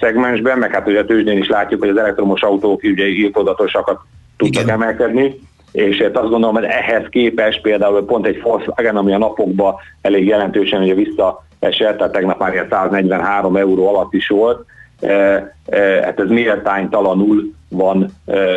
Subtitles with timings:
[0.00, 4.00] szegmensben, meg hát ugye a tőzsdén is látjuk, hogy az elektromos autók ugye írtózatosakat
[4.36, 4.74] tudtak Igen.
[4.74, 5.40] emelkedni,
[5.72, 10.26] és hát azt gondolom, hogy ehhez képest például pont egy Volkswagen, ami a napokban elég
[10.26, 14.66] jelentősen ugye visszaesett, tehát tegnap már ilyen 143 euró alatt is volt,
[16.02, 18.10] hát ez méltánytalanul van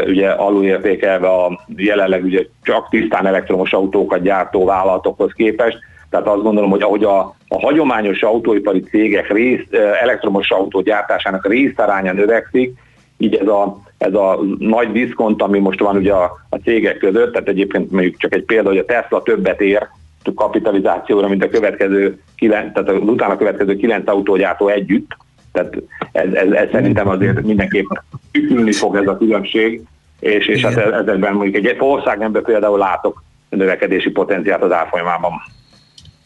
[0.07, 5.77] ugye alulértékelve a jelenleg ugye csak tisztán elektromos autókat gyártó vállalatokhoz képest,
[6.09, 9.65] tehát azt gondolom, hogy ahogy a, a hagyományos autóipari cégek rész,
[10.01, 12.73] elektromos autó gyártásának részaránya növekszik,
[13.17, 17.31] így ez a, ez a nagy diszkont, ami most van ugye a, a cégek között,
[17.31, 19.87] tehát egyébként mondjuk csak egy példa, hogy a Tesla többet ér
[20.35, 25.17] kapitalizációra, mint a következő, kilen, tehát az utána következő kilenc autógyártó együtt,
[25.51, 25.75] tehát
[26.11, 27.85] ez, ez, ez szerintem azért mindenképp
[28.31, 29.81] ülni fog ez a különbség,
[30.19, 35.31] és, és hát ezekben mondjuk egy országnemben például látok növekedési potenciált az árfolyamában.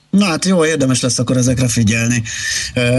[0.09, 2.23] Na hát jó, érdemes lesz akkor ezekre figyelni,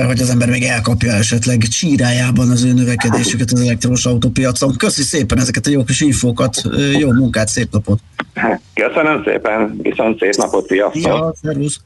[0.06, 4.76] hogy az ember még elkapja esetleg csírájában az ő növekedésüket az elektromos autópiacon.
[4.76, 6.62] Köszi szépen ezeket a jó kis infókat,
[6.98, 8.00] jó munkát, szép napot!
[8.74, 11.02] Köszönöm szépen, viszont szép napot, sziasztok!
[11.02, 11.80] Ja, szervusz!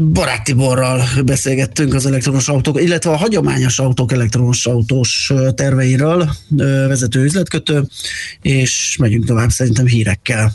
[0.00, 6.28] Barát Tiborral beszélgettünk az elektromos autók, illetve a hagyományos autók elektromos autós terveiről,
[6.88, 7.86] vezető üzletkötő,
[8.42, 10.52] és megyünk tovább szerintem hírekkel.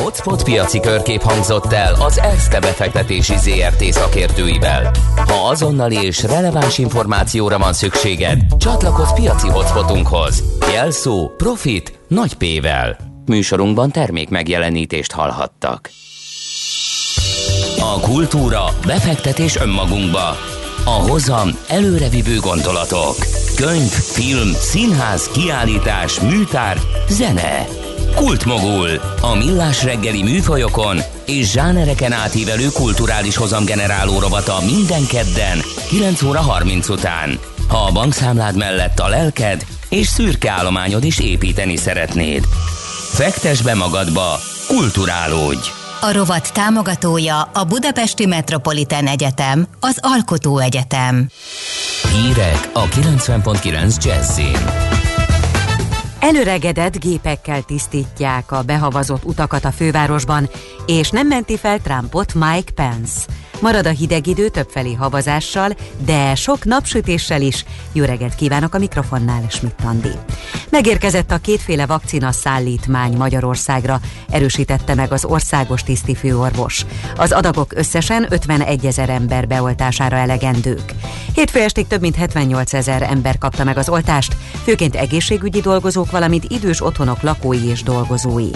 [0.00, 4.90] Hotspot piaci körkép hangzott el az ESZTE befektetési ZRT szakértőivel.
[5.16, 10.44] Ha azonnali és releváns információra van szükséged, csatlakozz piaci hotspotunkhoz.
[10.72, 12.96] Jelszó Profit nagy P-vel.
[13.26, 15.90] Műsorunkban termék megjelenítést hallhattak.
[17.80, 20.36] A kultúra, befektetés önmagunkba.
[20.84, 23.16] A hozam előrevívő gondolatok.
[23.56, 26.78] Könyv, film, színház, kiállítás, műtár,
[27.08, 27.66] zene.
[28.14, 28.88] Kultmogul.
[29.20, 36.88] A millás reggeli műfajokon és zsánereken átívelő kulturális hozamgeneráló rovata minden kedden 9 óra 30
[36.88, 37.38] után.
[37.68, 42.44] Ha a bankszámlád mellett a lelked és szürke állományod is építeni szeretnéd.
[43.12, 45.70] Fektes be magadba, kulturálódj!
[46.00, 51.28] A rovat támogatója a Budapesti Metropolitán Egyetem, az Alkotó Egyetem.
[52.12, 54.87] Hírek a 90.9 Jazzin.
[56.20, 60.48] Előregedett gépekkel tisztítják a behavazott utakat a fővárosban,
[60.86, 63.20] és nem menti fel Trumpot Mike Pence.
[63.60, 67.64] Marad a hideg idő többfelé havazással, de sok napsütéssel is.
[67.92, 70.10] Jó reggelt kívánok a mikrofonnál, Schmidt Andi.
[70.70, 76.86] Megérkezett a kétféle vakcina szállítmány Magyarországra, erősítette meg az országos tisztifőorvos.
[77.16, 80.92] Az adagok összesen 51 ezer ember beoltására elegendők.
[81.34, 86.44] Hétfő estig több mint 78 ezer ember kapta meg az oltást, főként egészségügyi dolgozók, valamint
[86.48, 88.50] idős otthonok lakói és dolgozói.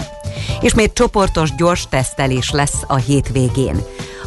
[0.61, 3.81] Ismét csoportos gyors tesztelés lesz a hétvégén.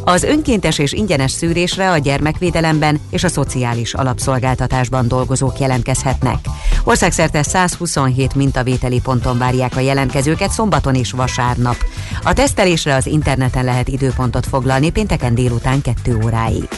[0.09, 6.39] Az önkéntes és ingyenes szűrésre a gyermekvédelemben és a szociális alapszolgáltatásban dolgozók jelentkezhetnek.
[6.85, 11.77] Országszerte 127 mintavételi ponton várják a jelentkezőket szombaton és vasárnap.
[12.23, 16.69] A tesztelésre az interneten lehet időpontot foglalni pénteken délután 2 óráig.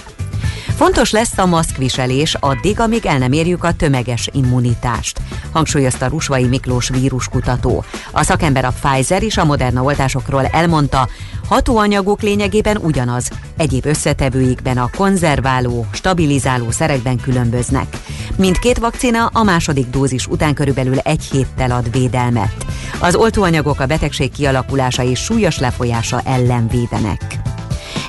[0.78, 5.20] Fontos lesz a maszkviselés addig, amíg el nem érjük a tömeges immunitást,
[5.52, 7.84] hangsúlyozta Rusvai Miklós víruskutató.
[8.12, 11.08] A szakember a Pfizer és a Moderna oltásokról elmondta,
[11.48, 17.96] hatóanyagok lényegében ugyanaz, egyéb összetevőikben a konzerváló, stabilizáló szerekben különböznek.
[18.36, 22.66] Mindkét vakcina a második dózis után körülbelül egy héttel ad védelmet.
[22.98, 27.38] Az oltóanyagok a betegség kialakulása és súlyos lefolyása ellen védenek.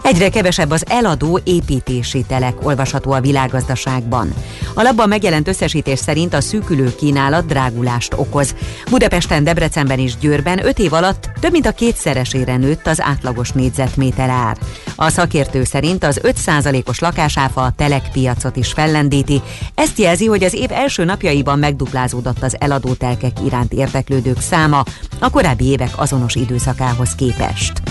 [0.03, 4.33] Egyre kevesebb az eladó építési telek olvasható a világgazdaságban.
[4.73, 8.55] A labban megjelent összesítés szerint a szűkülő kínálat drágulást okoz.
[8.89, 14.29] Budapesten, Debrecenben és Győrben 5 év alatt több mint a kétszeresére nőtt az átlagos négyzetméter
[14.29, 14.57] ár.
[14.95, 19.41] A szakértő szerint az 5%-os lakásáfa a telekpiacot is fellendíti.
[19.75, 24.83] Ezt jelzi, hogy az év első napjaiban megduplázódott az eladó telkek iránt érdeklődők száma
[25.19, 27.81] a korábbi évek azonos időszakához képest.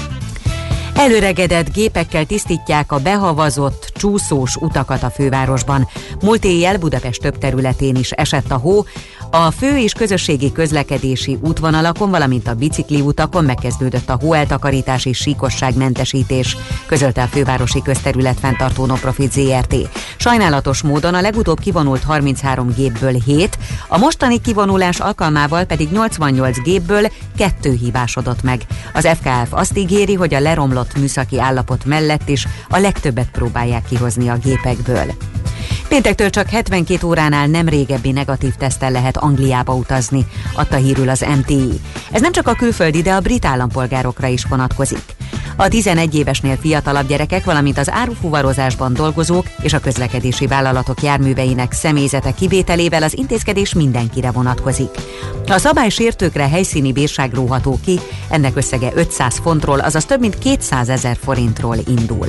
[0.98, 5.88] Előregedett gépekkel tisztítják a behavazott, csúszós utakat a fővárosban.
[6.22, 8.84] Múlt éjjel Budapest több területén is esett a hó,
[9.30, 16.56] a fő és közösségi közlekedési útvonalakon, valamint a bicikli utakon megkezdődött a hóeltakarítás és síkosságmentesítés,
[16.86, 19.74] közölte a fővárosi közterület fenntartó Noprofit ZRT.
[20.16, 23.58] Sajnálatos módon a legutóbb kivonult 33 gépből 7,
[23.88, 28.60] a mostani kivonulás alkalmával pedig 88 gépből kettő hibásodott meg.
[28.92, 34.28] Az FKF azt ígéri, hogy a leromlott műszaki állapot mellett is a legtöbbet próbálják kihozni
[34.28, 35.14] a gépekből.
[35.88, 41.80] Péntektől csak 72 óránál nem régebbi negatív tesztel lehet Angliába utazni, adta hírül az MTI.
[42.10, 45.16] Ez nem csak a külföldi, de a brit állampolgárokra is vonatkozik.
[45.60, 52.32] A 11 évesnél fiatalabb gyerekek, valamint az árufuvarozásban dolgozók és a közlekedési vállalatok járműveinek személyzete
[52.32, 54.90] kivételével az intézkedés mindenkire vonatkozik.
[55.46, 61.16] A szabálysértőkre helyszíni bírság róható ki, ennek összege 500 fontról, azaz több mint 200 ezer
[61.16, 62.26] forintról indul.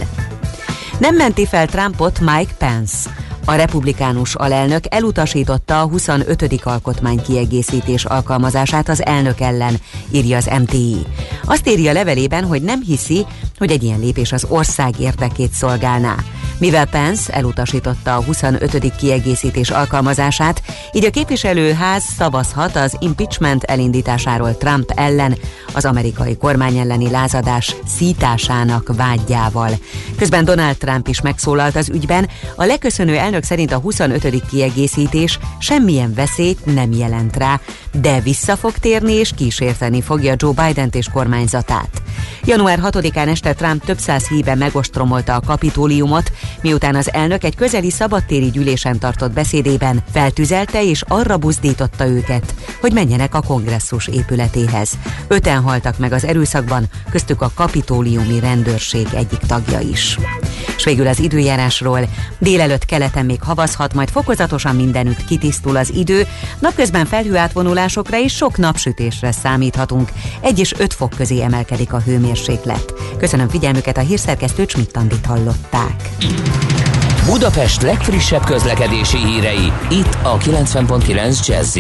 [1.00, 3.10] Nem menti fel Trumpot Mike Pence.
[3.50, 6.62] A republikánus alelnök elutasította a 25.
[6.64, 9.80] alkotmány kiegészítés alkalmazását az elnök ellen,
[10.12, 11.06] írja az MTI.
[11.46, 13.26] Azt írja levelében, hogy nem hiszi,
[13.58, 16.16] hogy egy ilyen lépés az ország érdekét szolgálná.
[16.60, 18.96] Mivel Pence elutasította a 25.
[18.96, 20.62] kiegészítés alkalmazását,
[20.92, 25.38] így a képviselőház szavazhat az impeachment elindításáról Trump ellen,
[25.74, 29.70] az amerikai kormány elleni lázadás szításának vágyjával.
[30.18, 34.48] Közben Donald Trump is megszólalt az ügyben, a leköszönő elnök szerint a 25.
[34.50, 37.60] kiegészítés semmilyen veszélyt nem jelent rá,
[38.02, 42.02] de vissza fog térni és kísérteni fogja Joe Biden és kormányzatát.
[42.46, 46.32] Január 6-án este Trump több száz híve megostromolta a kapitóliumot,
[46.62, 52.94] miután az elnök egy közeli szabadtéri gyűlésen tartott beszédében feltüzelte és arra buzdította őket, hogy
[52.94, 54.92] menjenek a kongresszus épületéhez.
[55.28, 60.18] Öten haltak meg az erőszakban, köztük a kapitóliumi rendőrség egyik tagja is.
[60.78, 62.00] És végül az időjárásról.
[62.40, 66.28] Délelőtt keleten még havazhat, majd fokozatosan mindenütt kitisztul az idő,
[66.60, 70.12] napközben felhőátvonulásokra és sok napsütésre számíthatunk.
[70.42, 72.94] Egy és öt fok közé emelkedik a hőmérséklet.
[73.18, 76.10] Köszönöm figyelmüket a hírszerkesztő Csmittandit hallották.
[77.26, 81.78] Budapest legfrissebb közlekedési hírei, itt a 90.9 jazz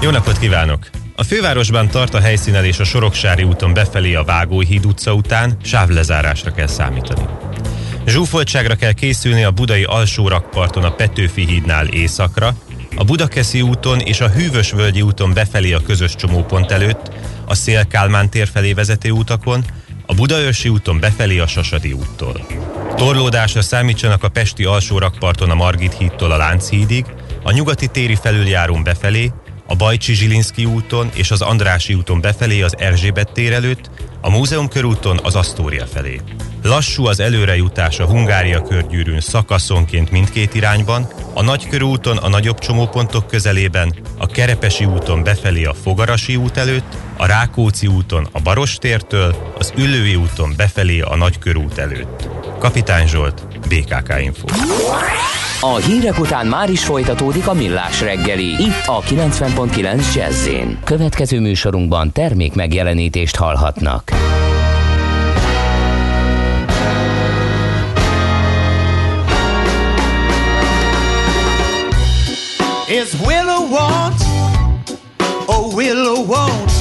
[0.00, 0.88] Jó napot kívánok!
[1.16, 6.66] A fővárosban tart a helyszínelés a Soroksári úton befelé a Vágóhíd utca után, sávlezárásra kell
[6.66, 7.22] számítani.
[8.06, 12.56] Zsúfoltságra kell készülni a budai alsó rakparton a Petőfi hídnál északra,
[12.96, 17.10] a Budakeszi úton és a Hűvösvölgyi úton befelé a közös csomópont előtt,
[17.46, 19.64] a Szél Kálmán tér felé vezető utakon,
[20.06, 22.46] a Budaörsi úton befelé a Sasadi úttól.
[22.96, 27.04] Torlódásra számítsanak a Pesti alsó rakparton a Margit hídtól a Lánchídig,
[27.42, 29.32] a nyugati téri felüljárón befelé,
[29.66, 33.90] a Bajcsi Zsilinszki úton és az Andrási úton befelé az Erzsébet tér előtt,
[34.20, 36.20] a Múzeum körúton az Asztória felé.
[36.62, 43.94] Lassú az előrejutás a Hungária körgyűrűn szakaszonként mindkét irányban, a Nagykörúton a nagyobb csomópontok közelében,
[44.18, 50.14] a Kerepesi úton befelé a Fogarasi út előtt, a Rákóczi úton a Barostértől, az Üllői
[50.14, 52.28] úton befelé a Nagykörút előtt.
[52.58, 54.46] Kapitány Zsolt, BKK Info.
[55.60, 60.48] A hírek után már is folytatódik a millás reggeli, itt a 90.9 jazz
[60.84, 64.12] Következő műsorunkban termék megjelenítést hallhatnak.
[72.88, 74.20] Is will want,
[75.46, 76.72] or will won't?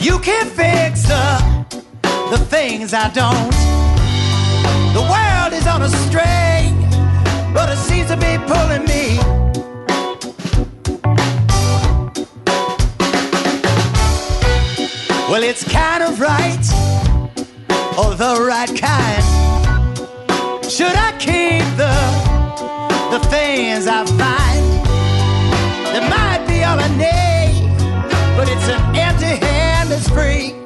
[0.00, 1.66] You can't fix the,
[2.30, 3.50] the things I don't.
[4.94, 6.55] The world is on a string,
[7.54, 9.18] but it seems to be pulling me.
[15.30, 16.66] Well, it's kind of right,
[17.98, 19.24] or the right kind.
[20.70, 21.96] Should I keep the
[23.10, 24.64] the things I find?
[25.92, 27.70] There might be all I need,
[28.36, 30.65] but it's an empty hand that's free.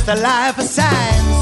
[0.00, 1.38] Just a life of signs?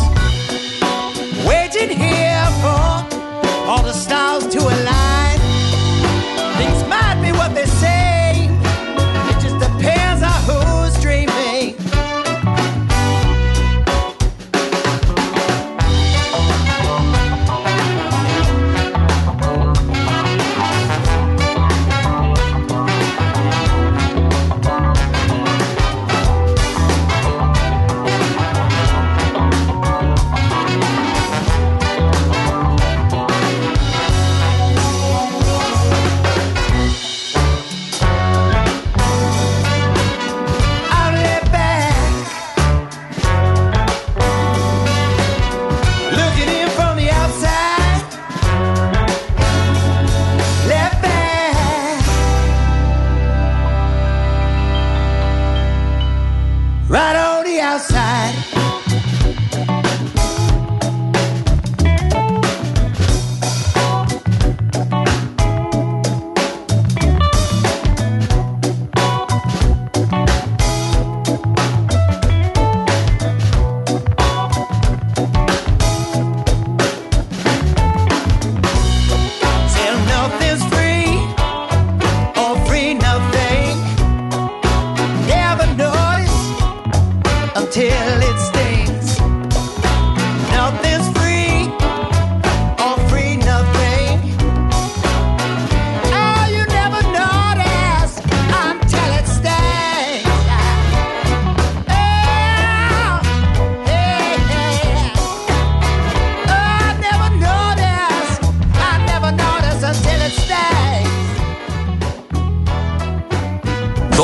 [1.47, 4.98] Waiting here for all the stars to align.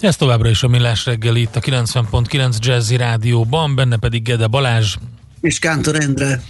[0.00, 4.96] Ez továbbra is a Millás reggeli itt a 90.9 Jazzy Rádióban, benne pedig Gede Balázs.
[5.40, 6.42] És Kántor Endre.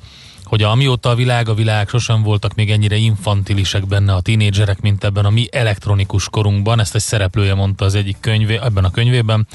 [0.49, 5.05] hogy amióta a világ, a világ sosem voltak még ennyire infantilisek benne a tínédzserek, mint
[5.05, 9.47] ebben a mi elektronikus korunkban, ezt egy szereplője mondta az egyik könyvé, ebben a könyvében,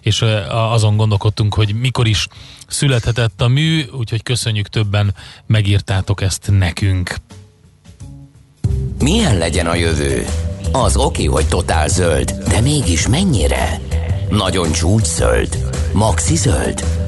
[0.00, 2.26] és azon gondolkodtunk, hogy mikor is
[2.66, 5.14] születhetett a mű, úgyhogy köszönjük többen
[5.46, 7.16] megírtátok ezt nekünk.
[8.98, 10.26] Milyen legyen a jövő?
[10.72, 13.80] Az oké, hogy totál zöld, de mégis mennyire?
[14.30, 15.58] Nagyon csúcs zöld?
[15.92, 17.07] Maxi zöld?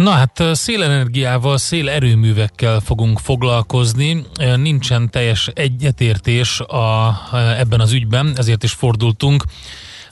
[0.00, 4.24] Na hát szélenergiával, szélerőművekkel fogunk foglalkozni.
[4.56, 7.18] Nincsen teljes egyetértés a,
[7.58, 9.44] ebben az ügyben, ezért is fordultunk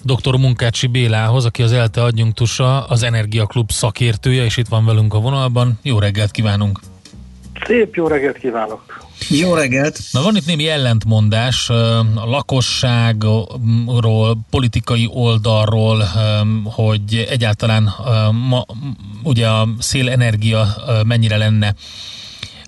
[0.03, 0.35] dr.
[0.35, 5.79] Munkácsi Bélához, aki az ELTE adjunktusa, az Energiaklub szakértője, és itt van velünk a vonalban.
[5.83, 6.81] Jó reggelt kívánunk!
[7.69, 9.07] Szép jó reggelt kívánok!
[9.29, 10.01] Jó reggelt!
[10.11, 16.05] Na van itt némi ellentmondás a lakosságról, politikai oldalról,
[16.65, 17.95] hogy egyáltalán
[18.49, 18.65] ma,
[19.23, 21.75] ugye a szélenergia mennyire lenne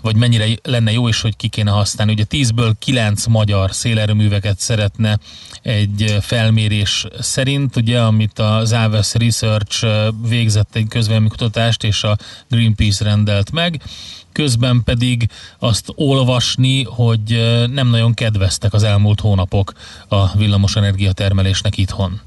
[0.02, 2.12] vagy mennyire lenne jó is, hogy ki kéne használni.
[2.12, 5.18] Ugye 10-ből 9 magyar szélerőműveket szeretne
[5.62, 9.86] egy felmérés szerint, ugye, amit a Záves Research
[10.28, 10.86] végzett egy
[11.28, 12.16] kutatást, és a
[12.48, 13.82] Greenpeace rendelt meg
[14.32, 17.40] közben pedig azt olvasni, hogy
[17.72, 19.72] nem nagyon kedveztek az elmúlt hónapok
[20.08, 22.20] a villamosenergia termelésnek itthon.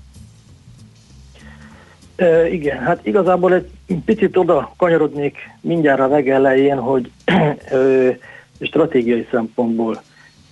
[2.16, 3.70] E, igen, hát igazából egy
[4.06, 7.38] picit oda kanyarodnék mindjárt a legelején, hogy e,
[8.62, 10.02] stratégiai szempontból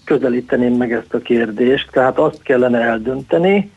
[0.03, 1.89] közelíteném meg ezt a kérdést.
[1.91, 3.72] Tehát azt kellene eldönteni,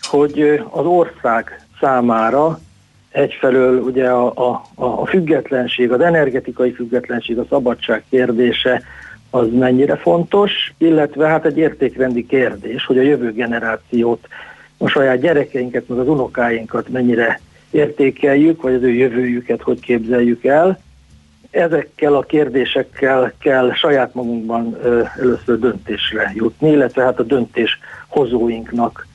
[0.00, 2.60] hogy az ország számára
[3.10, 8.82] egyfelől ugye a, a, a függetlenség, az energetikai függetlenség, a szabadság kérdése
[9.30, 14.26] az mennyire fontos, illetve hát egy értékrendi kérdés, hogy a jövő generációt,
[14.78, 17.40] a saját gyerekeinket, meg az unokáinkat mennyire
[17.70, 20.80] értékeljük, vagy az ő jövőjüket hogy képzeljük el.
[21.50, 24.76] Ezekkel a kérdésekkel kell saját magunkban
[25.18, 29.06] először döntésre jutni, illetve hát a döntés hozóinknak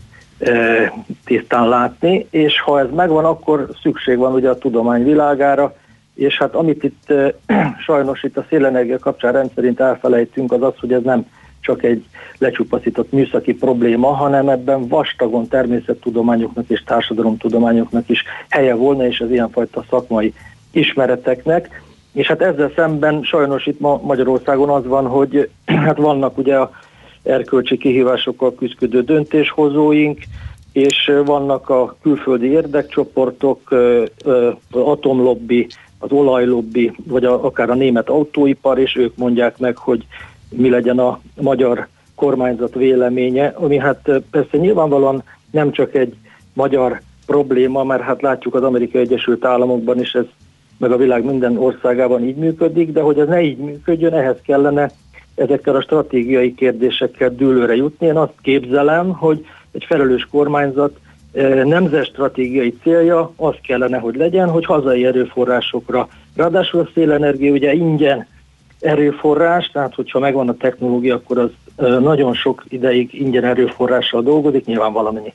[1.26, 5.76] tisztán látni, és ha ez megvan, akkor szükség van ugye a tudomány világára,
[6.16, 7.14] és hát amit itt
[7.86, 11.26] sajnos itt a szélenergia kapcsán rendszerint elfelejtünk, az az, hogy ez nem
[11.66, 12.06] csak egy
[12.38, 19.86] lecsupaszított műszaki probléma, hanem ebben vastagon természettudományoknak és társadalomtudományoknak is helye volna, és az ilyenfajta
[19.90, 20.34] szakmai
[20.72, 21.84] ismereteknek.
[22.12, 25.50] És hát ezzel szemben sajnos itt ma Magyarországon az van, hogy
[25.86, 26.72] hát vannak ugye a
[27.26, 30.20] erkölcsi kihívásokkal küzdő döntéshozóink,
[30.72, 33.76] és vannak a külföldi érdekcsoportok,
[34.72, 35.68] atomlobbi,
[36.00, 40.06] az olajlobbi, vagy akár a német autóipar, és ők mondják meg, hogy
[40.50, 46.16] mi legyen a magyar kormányzat véleménye, ami hát persze nyilvánvalóan nem csak egy
[46.54, 50.26] magyar probléma, mert hát látjuk az Amerikai Egyesült Államokban is ez,
[50.78, 54.92] meg a világ minden országában így működik, de hogy ez ne így működjön, ehhez kellene
[55.36, 58.08] ezekkel a stratégiai kérdésekkel dőlőre jutni.
[58.08, 60.98] Én azt képzelem, hogy egy felelős kormányzat
[61.34, 67.74] eh, nemzet stratégiai célja az kellene, hogy legyen, hogy hazai erőforrásokra, ráadásul a szélenergia ugye
[67.74, 68.28] ingyen
[68.80, 74.66] erőforrás, tehát hogyha megvan a technológia, akkor az eh, nagyon sok ideig ingyen erőforrással dolgozik,
[74.66, 75.34] nyilván valamennyi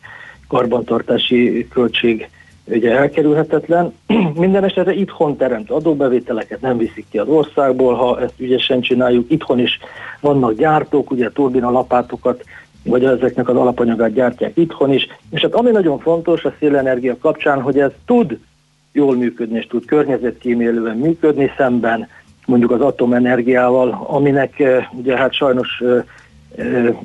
[0.48, 2.28] karbantartási költség
[2.70, 3.94] ugye elkerülhetetlen.
[4.34, 9.30] Minden esetre itthon teremt adóbevételeket, nem viszik ki az országból, ha ezt ügyesen csináljuk.
[9.30, 9.78] Itthon is
[10.20, 12.44] vannak gyártók, ugye turbina lapátokat,
[12.84, 15.06] vagy ezeknek az alapanyagát gyártják itthon is.
[15.30, 18.38] És hát ami nagyon fontos a szélenergia kapcsán, hogy ez tud
[18.92, 22.08] jól működni, és tud környezetkímélően működni szemben
[22.46, 25.82] mondjuk az atomenergiával, aminek ugye hát sajnos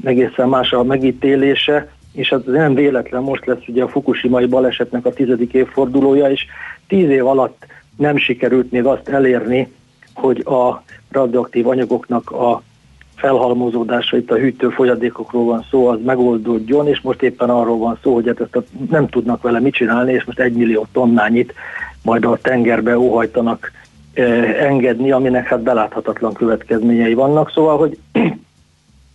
[0.04, 5.14] egészen más a megítélése, és hát nem véletlen, most lesz ugye a Fukushima-i balesetnek a
[5.14, 6.46] tizedik évfordulója, és
[6.88, 7.66] tíz év alatt
[7.98, 9.72] nem sikerült még azt elérni,
[10.14, 12.62] hogy a radioaktív anyagoknak a
[13.16, 18.14] felhalmozódása, itt a hűtő folyadékokról van szó, az megoldódjon, és most éppen arról van szó,
[18.14, 21.54] hogy hát ezt a, nem tudnak vele mit csinálni, és most egy millió tonnányit
[22.04, 23.72] majd a tengerbe óhajtanak
[24.14, 27.52] eh, engedni, aminek hát beláthatatlan következményei vannak.
[27.52, 27.98] Szóval, hogy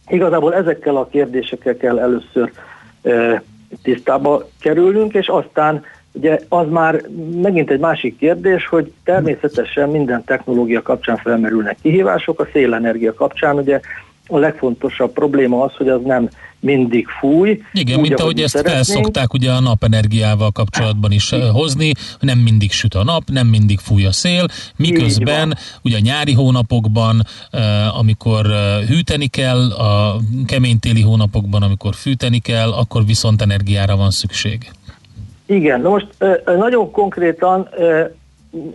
[0.08, 2.50] igazából ezekkel a kérdésekkel kell először
[3.82, 7.02] tisztába kerülnünk, és aztán Ugye az már
[7.42, 13.80] megint egy másik kérdés, hogy természetesen minden technológia kapcsán felmerülnek kihívások, a szélenergia kapcsán ugye
[14.30, 16.28] a legfontosabb probléma az, hogy az nem
[16.60, 17.62] mindig fúj.
[17.72, 18.84] Igen, úgy, mint ahogy ezt szeretnénk.
[18.84, 23.78] felszokták ugye a napenergiával kapcsolatban is eh, hozni, nem mindig süt a nap, nem mindig
[23.78, 27.22] fúj a szél, miközben ugye a nyári hónapokban,
[27.98, 28.46] amikor
[28.88, 34.70] hűteni kell, a kemény téli hónapokban, amikor fűteni kell, akkor viszont energiára van szükség.
[35.46, 36.06] Igen, most
[36.58, 37.68] nagyon konkrétan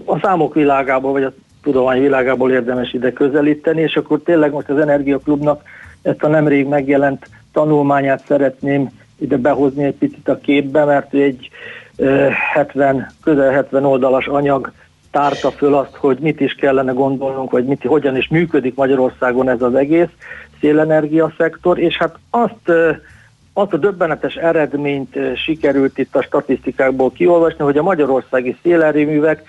[0.05, 1.33] a számok világából, vagy a
[1.65, 5.63] tudomány világából érdemes ide közelíteni, és akkor tényleg most az Energiaklubnak
[6.01, 11.49] ezt a nemrég megjelent tanulmányát szeretném ide behozni egy picit a képbe, mert egy
[12.53, 14.71] 70, közel 70 oldalas anyag
[15.11, 19.61] tárta föl azt, hogy mit is kellene gondolnunk, vagy mit, hogyan is működik Magyarországon ez
[19.61, 20.09] az egész
[20.59, 22.71] szélenergia szektor, és hát azt
[23.57, 29.43] azt a döbbenetes eredményt sikerült itt a statisztikákból kiolvasni, hogy a magyarországi szélerőművek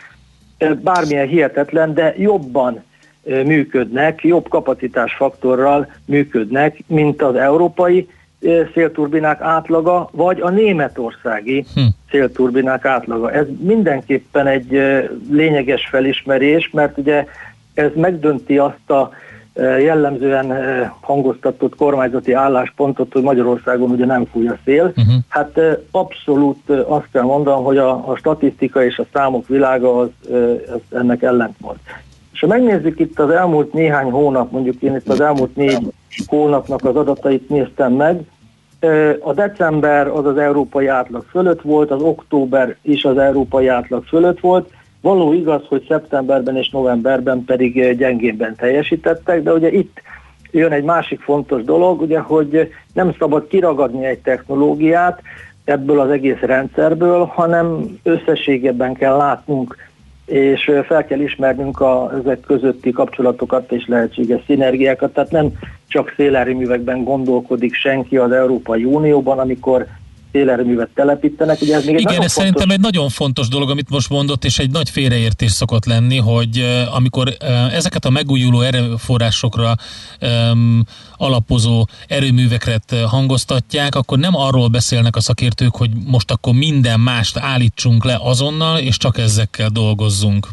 [0.82, 2.84] bármilyen hihetetlen, de jobban
[3.24, 8.08] működnek, jobb kapacitásfaktorral működnek, mint az európai
[8.74, 11.80] szélturbinák átlaga, vagy a németországi hm.
[12.10, 13.32] szélturbinák átlaga.
[13.32, 14.70] Ez mindenképpen egy
[15.30, 17.26] lényeges felismerés, mert ugye
[17.74, 19.10] ez megdönti azt a
[19.58, 20.52] jellemzően
[21.00, 24.84] hangoztatott kormányzati álláspontot, hogy Magyarországon ugye nem fúj a szél.
[24.84, 25.14] Uh-huh.
[25.28, 30.08] Hát abszolút azt kell mondanom, hogy a, a statisztika és a számok világa az,
[30.72, 31.76] az ennek ellentmond.
[32.32, 35.92] És ha megnézzük itt az elmúlt néhány hónap, mondjuk én itt az elmúlt négy
[36.26, 38.20] hónapnak az adatait néztem meg,
[39.20, 44.40] a december az az európai átlag fölött volt, az október is az európai átlag fölött
[44.40, 44.70] volt,
[45.06, 50.00] Való igaz, hogy szeptemberben és novemberben pedig eh, gyengébben teljesítettek, de ugye itt
[50.50, 55.22] jön egy másik fontos dolog, ugye, hogy nem szabad kiragadni egy technológiát
[55.64, 59.76] ebből az egész rendszerből, hanem összességében kell látnunk,
[60.24, 65.12] és eh, fel kell ismernünk a, ezek közötti kapcsolatokat és lehetséges szinergiákat.
[65.12, 65.52] Tehát nem
[65.86, 69.86] csak szélerőművekben gondolkodik senki az Európai Unióban, amikor
[70.36, 71.60] szélerőművet telepítenek.
[71.60, 72.32] Ugye ez még egy Igen, ez fontos...
[72.32, 76.64] szerintem egy nagyon fontos dolog, amit most mondott, és egy nagy félreértés szokott lenni, hogy
[76.94, 77.28] amikor
[77.72, 79.74] ezeket a megújuló erőforrásokra
[80.20, 80.82] um,
[81.16, 88.04] alapozó erőműveket hangoztatják, akkor nem arról beszélnek a szakértők, hogy most akkor minden mást állítsunk
[88.04, 90.46] le azonnal, és csak ezekkel dolgozzunk.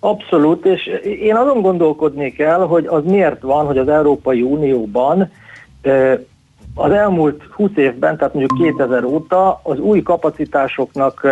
[0.00, 5.30] Abszolút, és én azon gondolkodnék el, hogy az miért van, hogy az Európai Unióban
[6.74, 11.26] az elmúlt 20 évben, tehát mondjuk 2000 óta az új kapacitásoknak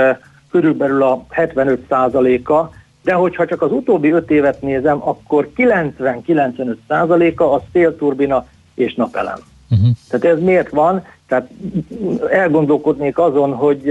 [0.50, 2.74] körülbelül a 75%-a,
[3.04, 9.38] de hogyha csak az utóbbi 5 évet nézem, akkor 90-95%-a a szélturbina és napelem.
[9.70, 9.88] Uh-huh.
[10.08, 11.04] Tehát ez miért van?
[11.26, 11.50] Tehát
[12.30, 13.82] elgondolkodnék azon, hogy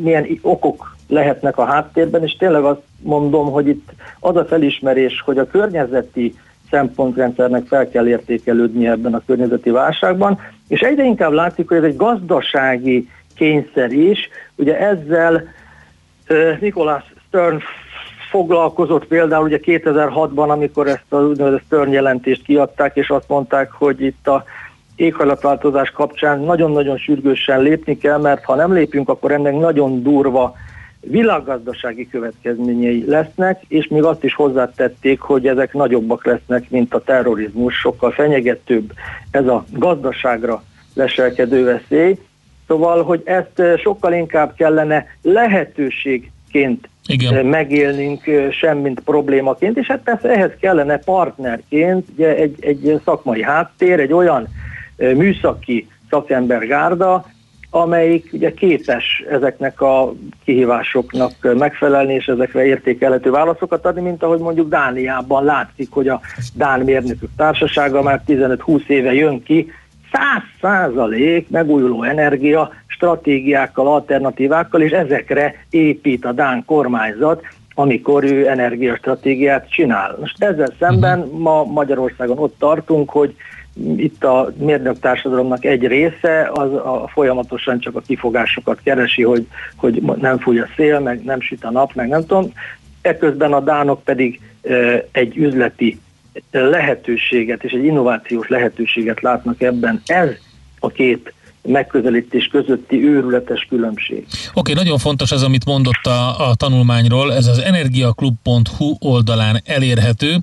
[0.00, 5.38] milyen okok lehetnek a háttérben, és tényleg azt mondom, hogy itt az a felismerés, hogy
[5.38, 6.34] a környezeti
[6.74, 11.96] szempontrendszernek fel kell értékelődni ebben a környezeti válságban, és egyre inkább látszik, hogy ez egy
[11.96, 14.28] gazdasági kényszer is.
[14.56, 15.44] Ugye ezzel
[16.60, 17.58] Nikolás Stern
[18.30, 24.00] foglalkozott például ugye 2006-ban, amikor ezt a úgynevezett Stern jelentést kiadták, és azt mondták, hogy
[24.00, 24.44] itt a
[24.96, 30.54] éghajlatváltozás kapcsán nagyon-nagyon sürgősen lépni kell, mert ha nem lépünk, akkor ennek nagyon durva
[31.06, 37.74] világgazdasági következményei lesznek, és még azt is hozzátették, hogy ezek nagyobbak lesznek, mint a terrorizmus,
[37.74, 38.92] sokkal fenyegetőbb
[39.30, 40.62] ez a gazdaságra
[40.94, 42.18] leselkedő veszély.
[42.66, 47.34] Szóval, hogy ezt eh, sokkal inkább kellene lehetőségként igen.
[47.34, 53.42] Eh, megélnünk, eh, semmint problémaként, és hát persze ehhez kellene partnerként ugye egy, egy szakmai
[53.42, 54.48] háttér, egy olyan
[54.96, 57.26] műszaki szakembergárda,
[57.74, 60.12] amelyik ugye képes ezeknek a
[60.44, 66.20] kihívásoknak megfelelni, és ezekre értékelhető válaszokat adni, mint ahogy mondjuk Dániában látszik, hogy a
[66.54, 69.72] Dán Mérnökök Társasága már 15-20 éve jön ki,
[70.62, 77.42] 100% megújuló energia stratégiákkal, alternatívákkal, és ezekre épít a Dán kormányzat,
[77.74, 80.16] amikor ő energiastratégiát csinál.
[80.20, 81.38] Most ezzel szemben uh-huh.
[81.40, 83.34] ma Magyarországon ott tartunk, hogy
[83.96, 90.02] itt a mérnök társadalomnak egy része az a folyamatosan csak a kifogásokat keresi, hogy, hogy
[90.02, 92.52] nem fúj a szél, meg nem süt a nap, meg nem tudom.
[93.00, 94.40] Ekközben a dánok pedig
[95.12, 95.98] egy üzleti
[96.50, 100.02] lehetőséget és egy innovációs lehetőséget látnak ebben.
[100.06, 100.28] Ez
[100.78, 101.32] a két
[101.66, 104.26] megközelítés közötti őrületes különbség.
[104.28, 110.38] Oké, okay, nagyon fontos az, amit mondott a, a tanulmányról, ez az energiaklub.hu oldalán elérhető,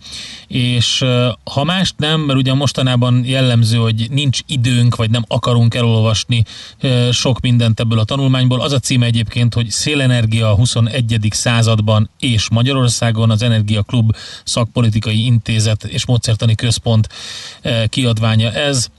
[0.48, 1.06] és
[1.54, 6.44] ha mást nem, mert ugye mostanában jellemző, hogy nincs időnk, vagy nem akarunk elolvasni
[7.12, 11.28] sok mindent ebből a tanulmányból, az a címe egyébként, hogy Szélenergia a 21.
[11.30, 17.08] században és Magyarországon az Energiaklub szakpolitikai intézet és módszertani központ
[17.90, 18.90] kiadványa ez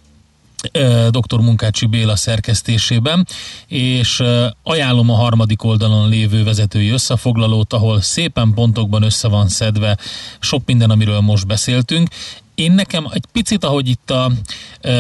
[1.11, 1.40] dr.
[1.40, 3.27] Munkácsi Béla szerkesztésében,
[3.66, 4.22] és
[4.62, 9.98] ajánlom a harmadik oldalon lévő vezetői összefoglalót, ahol szépen pontokban össze van szedve
[10.40, 12.09] sok minden, amiről most beszéltünk.
[12.55, 14.33] Én nekem egy picit, ahogy itt a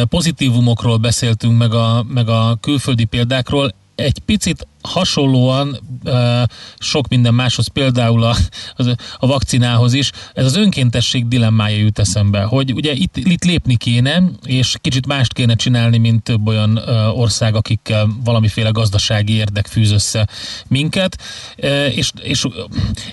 [0.08, 5.80] pozitívumokról beszéltünk, meg a, meg a külföldi példákról, egy picit hasonlóan
[6.78, 8.36] sok minden máshoz, például a,
[9.16, 14.22] a vakcinához is, ez az önkéntesség dilemmája jut eszembe, hogy ugye itt, itt lépni kéne,
[14.44, 16.76] és kicsit mást kéne csinálni, mint több olyan
[17.14, 20.28] ország, akikkel valamiféle gazdasági érdek fűz össze
[20.68, 21.22] minket,
[21.94, 22.46] és, és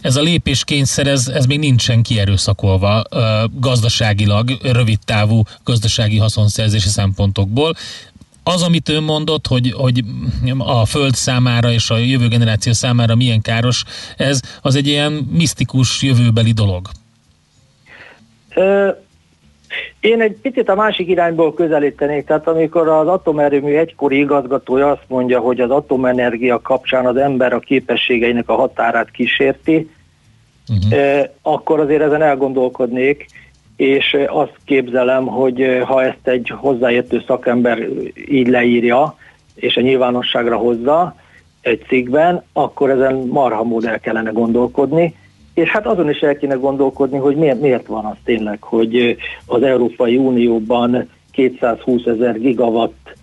[0.01, 3.03] ez a lépéskényszer, ez, ez még nincsen kierőszakolva
[3.53, 7.75] gazdaságilag, rövid távú gazdasági haszonszerzési szempontokból
[8.43, 10.03] az, amit ön mondott, hogy, hogy
[10.57, 13.83] a Föld számára és a jövő generáció számára milyen káros,
[14.17, 16.87] ez az egy ilyen misztikus jövőbeli dolog.
[18.55, 18.89] Ö,
[19.99, 25.39] én egy picit a másik irányból közelítenék, tehát amikor az atomerőmű egykori igazgatója azt mondja,
[25.39, 29.89] hogy az atomenergia kapcsán az ember a képességeinek a határát kísérti,
[30.69, 31.23] uh-huh.
[31.41, 33.25] akkor azért ezen elgondolkodnék,
[33.79, 37.87] és azt képzelem, hogy ha ezt egy hozzáértő szakember
[38.29, 39.15] így leírja,
[39.55, 41.15] és a nyilvánosságra hozza
[41.61, 45.15] egy cikkben, akkor ezen marha mód el kellene gondolkodni,
[45.53, 49.63] és hát azon is el kéne gondolkodni, hogy miért, miért van az tényleg, hogy az
[49.63, 53.15] Európai Unióban 220 ezer gigawatt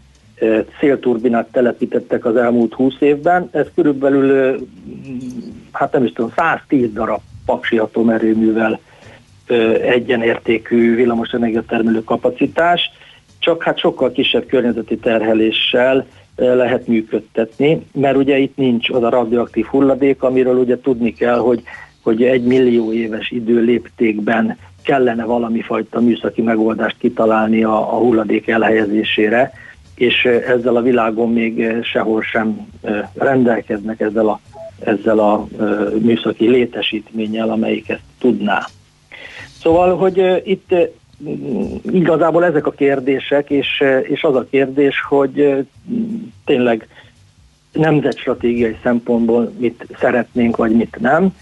[0.80, 4.56] szélturbinát telepítettek az elmúlt 20 évben, ez körülbelül,
[5.72, 8.80] hát nem is tudom, 110 darab paksi atomerőművel
[9.82, 12.90] egyenértékű villamosenergia termelő kapacitás,
[13.38, 16.06] csak hát sokkal kisebb környezeti terheléssel
[16.36, 21.62] lehet működtetni, mert ugye itt nincs az a radioaktív hulladék, amiről ugye tudni kell, hogy,
[22.02, 28.48] hogy egy millió éves idő léptékben kellene valami fajta műszaki megoldást kitalálni a, a hulladék
[28.48, 29.52] elhelyezésére,
[29.94, 32.68] és ezzel a világon még sehol sem
[33.14, 34.40] rendelkeznek ezzel a,
[34.84, 35.46] ezzel a
[35.98, 38.66] műszaki létesítménnyel, amelyik ezt tudná.
[39.66, 40.74] Szóval, hogy itt
[41.92, 45.66] igazából ezek a kérdések, és, és az a kérdés, hogy
[46.44, 46.88] tényleg
[47.72, 51.36] nemzetstratégiai szempontból mit szeretnénk, vagy mit nem,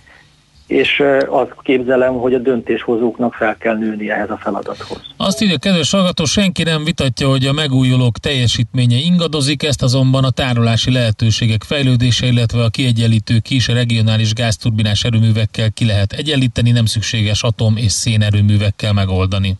[0.66, 5.00] és azt képzelem, hogy a döntéshozóknak fel kell nőni ehhez a feladathoz.
[5.16, 10.30] Azt írja, kedves hallgató, senki nem vitatja, hogy a megújulók teljesítménye ingadozik, ezt azonban a
[10.30, 17.42] tárolási lehetőségek fejlődése, illetve a kiegyenlítő kis regionális gázturbinás erőművekkel ki lehet egyenlíteni, nem szükséges
[17.42, 19.54] atom- és szénerőművekkel megoldani.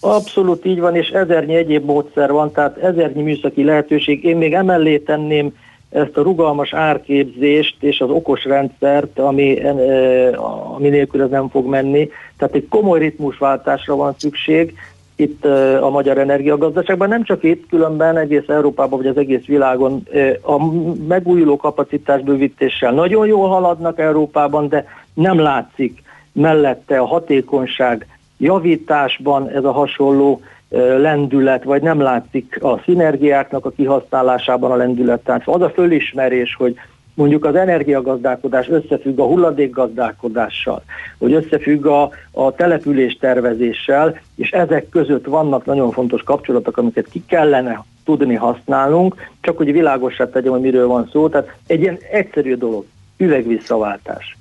[0.00, 4.24] Abszolút így van, és ezernyi egyéb módszer van, tehát ezernyi műszaki lehetőség.
[4.24, 5.52] Én még emellé tenném
[5.90, 11.66] ezt a rugalmas árképzést és az okos rendszert, ami, eh, ami nélkül ez nem fog
[11.66, 12.08] menni.
[12.36, 14.74] Tehát egy komoly ritmusváltásra van szükség
[15.16, 20.02] itt eh, a magyar energiagazdaságban, nem csak itt, különben egész Európában vagy az egész világon
[20.12, 20.72] eh, a
[21.08, 29.64] megújuló kapacitás bővítéssel nagyon jól haladnak Európában, de nem látszik mellette a hatékonyság javításban ez
[29.64, 30.40] a hasonló
[30.78, 35.20] lendület, vagy nem látszik a szinergiáknak a kihasználásában a lendület.
[35.20, 36.74] Tehát az a fölismerés, hogy
[37.14, 40.82] mondjuk az energiagazdálkodás összefügg a hulladékgazdálkodással,
[41.18, 47.22] hogy összefügg a, a település tervezéssel, és ezek között vannak nagyon fontos kapcsolatok, amiket ki
[47.26, 51.28] kellene tudni használnunk, csak hogy világosá tegyem, hogy miről van szó.
[51.28, 52.84] Tehát egy ilyen egyszerű dolog,
[53.16, 54.36] üvegvisszaváltás.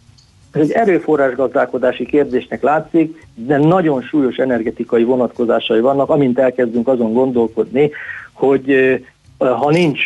[0.52, 7.14] Ez egy erőforrás gazdálkodási kérdésnek látszik, de nagyon súlyos energetikai vonatkozásai vannak, amint elkezdünk azon
[7.14, 7.92] gondolkodni,
[8.34, 9.00] hogy
[9.38, 10.00] ha nincs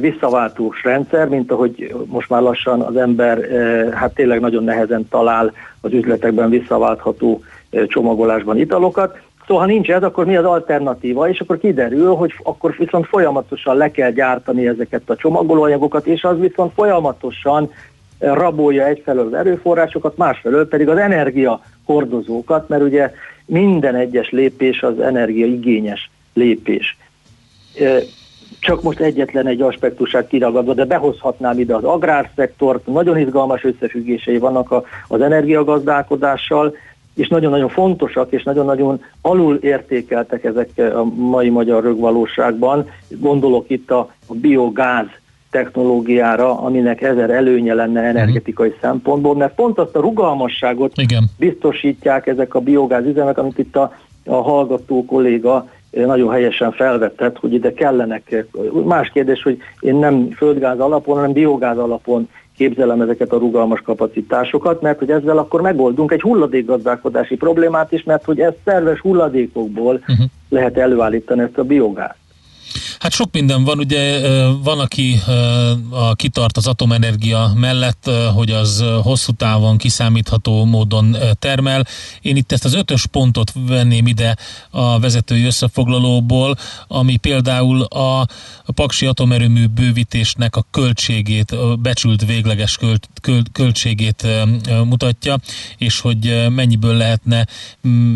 [0.00, 3.38] visszaváltós rendszer, mint ahogy most már lassan az ember
[3.92, 7.42] hát tényleg nagyon nehezen talál az üzletekben visszaváltható
[7.88, 12.74] csomagolásban italokat, Szóval ha nincs ez, akkor mi az alternatíva, és akkor kiderül, hogy akkor
[12.78, 17.70] viszont folyamatosan le kell gyártani ezeket a csomagolóanyagokat, és az viszont folyamatosan
[18.18, 23.12] rabolja egyfelől az erőforrásokat, másfelől pedig az energia hordozókat, mert ugye
[23.46, 26.96] minden egyes lépés az energiaigényes lépés.
[28.60, 34.74] Csak most egyetlen egy aspektusát kiragadva, de behozhatnám ide az agrárszektort, nagyon izgalmas összefüggései vannak
[35.08, 36.76] az energiagazdálkodással,
[37.14, 42.90] és nagyon-nagyon fontosak, és nagyon-nagyon alul értékeltek ezek a mai magyar rögvalóságban.
[43.08, 45.06] Gondolok itt a, a biogáz
[45.50, 48.82] technológiára, aminek ezer előnye lenne energetikai uh-huh.
[48.82, 51.24] szempontból, mert pont azt a rugalmasságot Igen.
[51.38, 53.92] biztosítják ezek a biogáz üzemek, amit itt a,
[54.24, 58.46] a hallgató kolléga nagyon helyesen felvetett, hogy ide kellenek.
[58.84, 64.80] Más kérdés, hogy én nem földgáz alapon, hanem biogáz alapon képzelem ezeket a rugalmas kapacitásokat,
[64.80, 70.26] mert hogy ezzel akkor megoldunk egy hulladékgazdálkodási problémát is, mert hogy ez szerves hulladékokból uh-huh.
[70.48, 72.18] lehet előállítani ezt a biogázt.
[72.98, 74.28] Hát sok minden van, ugye
[74.62, 75.20] van, aki
[75.90, 81.86] a kitart az atomenergia mellett, hogy az hosszú távon kiszámítható módon termel.
[82.20, 84.36] Én itt ezt az ötös pontot venném ide
[84.70, 86.56] a vezetői összefoglalóból,
[86.88, 88.26] ami például a,
[88.74, 94.26] Paksi atomerőmű bővítésnek a költségét, a becsült végleges költ, költ, költségét
[94.84, 95.38] mutatja,
[95.78, 97.46] és hogy mennyiből lehetne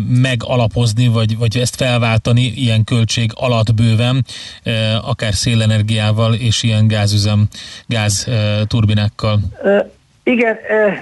[0.07, 4.25] megalapozni, vagy, vagy ezt felváltani ilyen költség alatt bőven
[5.01, 7.47] akár szélenergiával és ilyen gázüzem,
[7.87, 8.27] gáz
[8.67, 9.39] turbinákkal?
[10.23, 10.57] Igen,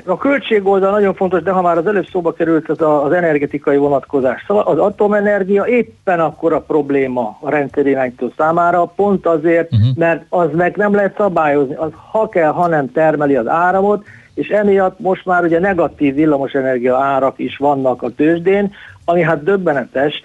[0.06, 4.44] a költségoldal nagyon fontos, de ha már az előbb szóba került az, az energetikai vonatkozás.
[4.48, 9.96] Szóval az atomenergia éppen akkor a probléma a rendszerirányító számára, pont azért, uh-huh.
[9.96, 11.76] mert az meg nem lehet szabályozni.
[11.76, 16.98] Az ha kell, ha nem termeli az áramot, és emiatt most már ugye negatív villamosenergia
[16.98, 18.72] árak is vannak a tőzsdén,
[19.06, 20.22] ami hát döbbenetes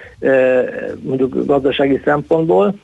[1.01, 2.75] mondjuk gazdasági szempontból,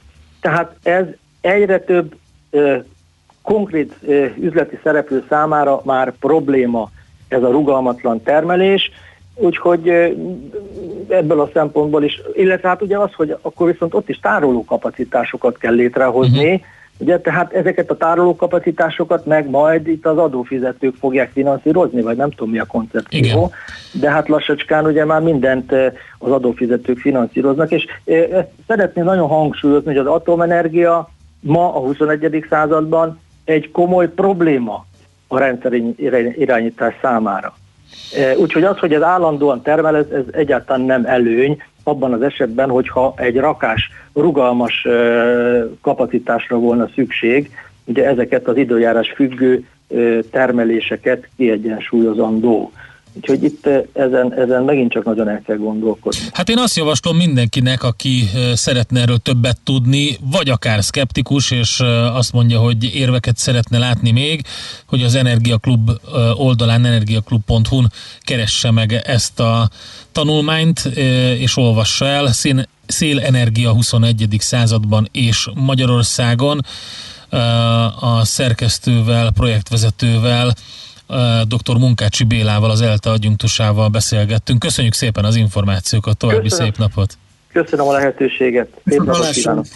[0.40, 1.04] tehát ez
[1.40, 2.14] egyre több
[2.50, 2.76] ö,
[3.42, 6.90] konkrét ö, üzleti szereplő számára már probléma
[7.28, 8.90] ez a rugalmatlan termelés,
[9.34, 10.08] úgyhogy ö,
[11.08, 15.58] ebből a szempontból is, illetve hát ugye az, hogy akkor viszont ott is tároló kapacitásokat
[15.58, 16.66] kell létrehozni, uh-huh.
[17.00, 22.50] Ugye, tehát ezeket a tárolókapacitásokat meg majd itt az adófizetők fogják finanszírozni, vagy nem tudom
[22.50, 23.50] mi a koncepció, Igen.
[23.92, 25.72] de hát lassacskán ugye már mindent
[26.18, 31.10] az adófizetők finanszíroznak, és ezt szeretném nagyon hangsúlyozni, hogy az atomenergia
[31.40, 32.46] ma a 21.
[32.48, 34.86] században egy komoly probléma
[35.28, 35.72] a rendszer
[36.38, 37.54] irányítás számára.
[38.36, 43.14] Úgyhogy az, hogy ez állandóan termel, ez, ez egyáltalán nem előny, abban az esetben, hogyha
[43.16, 44.86] egy rakás rugalmas
[45.80, 47.50] kapacitásra volna szükség,
[47.84, 49.64] ugye ezeket az időjárás függő
[50.30, 52.72] termeléseket kiegyensúlyozandó.
[53.12, 56.20] Úgyhogy itt ezen, ezen megint csak nagyon el kell gondolkodni.
[56.32, 61.80] Hát én azt javaslom mindenkinek, aki szeretne erről többet tudni, vagy akár szkeptikus, és
[62.12, 64.42] azt mondja, hogy érveket szeretne látni még,
[64.86, 65.90] hogy az Energiaklub
[66.34, 69.70] oldalán energiaklub.hu-n keresse meg ezt a
[70.12, 70.78] tanulmányt,
[71.38, 72.32] és olvassa el.
[72.32, 74.36] Szén, szélenergia 21.
[74.38, 76.60] században és Magyarországon
[78.00, 80.54] a szerkesztővel, projektvezetővel,
[81.48, 81.76] dr.
[81.78, 84.58] Munkácsi Bélával, az ELTE adjunktusával beszélgettünk.
[84.58, 86.66] Köszönjük szépen az információkat, további Köszönöm.
[86.66, 87.18] szép napot!
[87.52, 88.68] Köszönöm a lehetőséget!
[88.84, 89.66] Szép napot kívánok!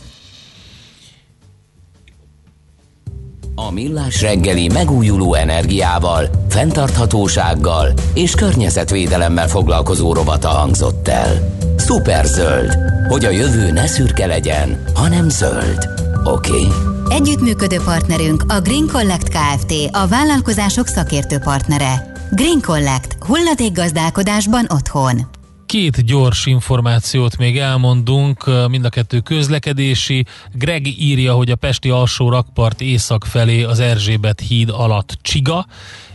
[3.57, 11.57] A Millás reggeli megújuló energiával, fenntarthatósággal és környezetvédelemmel foglalkozó rovata hangzott el.
[11.77, 12.77] Szuperzöld,
[13.09, 15.89] hogy a jövő ne szürke legyen, hanem zöld.
[16.25, 16.51] Oké?
[16.51, 16.94] Okay?
[17.09, 19.73] Együttműködő partnerünk a Green Collect Kft.
[19.91, 22.13] A vállalkozások szakértő partnere.
[22.31, 23.17] Green Collect.
[23.21, 25.21] Hulladékgazdálkodásban otthon.
[25.67, 30.25] Két gyors információt még elmondunk, mind a kettő közlekedési.
[30.53, 35.67] Greg írja, hogy a Pesti alsó rakpart észak felé az Erzsébet híd alatt csiga,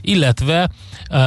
[0.02, 0.70] illetve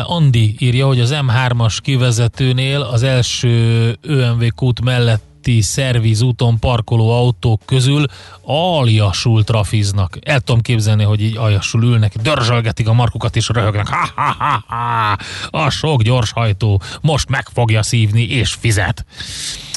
[0.04, 7.62] Andi írja, hogy az M3-as kivezetőnél az első ÖMV kút mellett melletti szervizúton parkoló autók
[7.66, 8.04] közül
[8.42, 10.18] aljasul trafiznak.
[10.20, 13.88] El tudom képzelni, hogy így aljasul ülnek, dörzsölgetik a markukat és röhögnek.
[13.88, 15.16] Ha, ha, ha, ha,
[15.64, 19.04] a sok gyorshajtó most meg fogja szívni és fizet.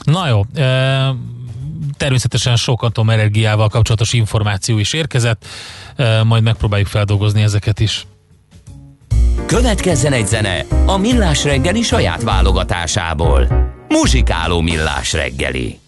[0.04, 1.15] Na jó, e-
[1.97, 5.45] természetesen sok atomenergiával kapcsolatos információ is érkezett,
[6.23, 8.06] majd megpróbáljuk feldolgozni ezeket is.
[9.45, 13.47] Következzen egy zene a Millás reggeli saját válogatásából.
[13.87, 15.84] Muzsikáló Millás reggeli.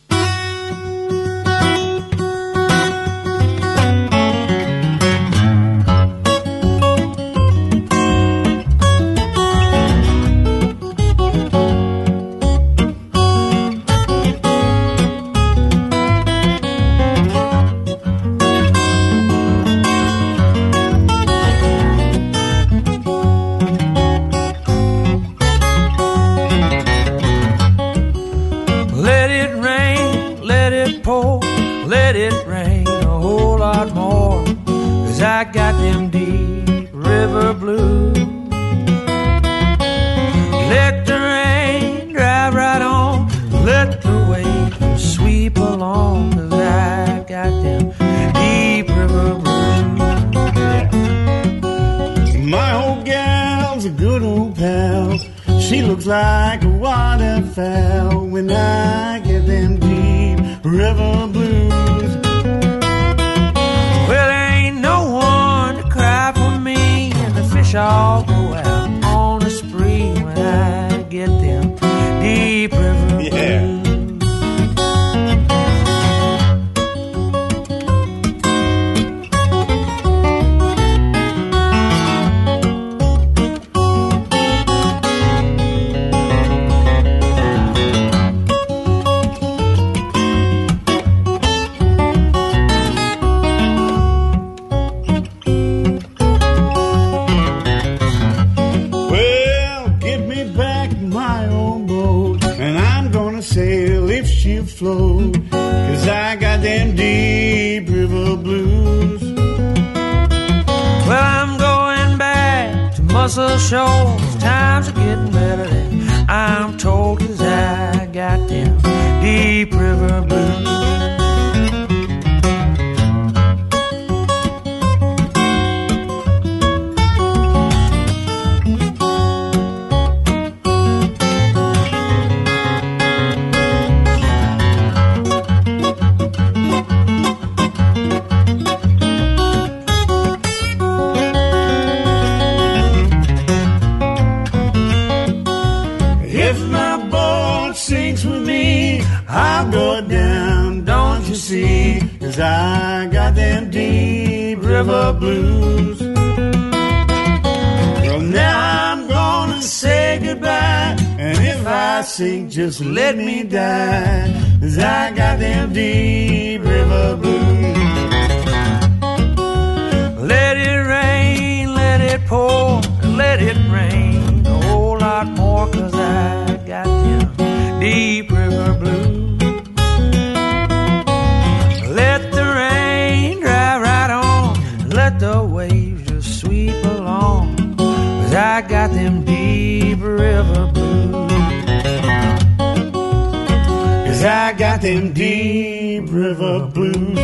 [194.88, 197.19] Them deep river blues.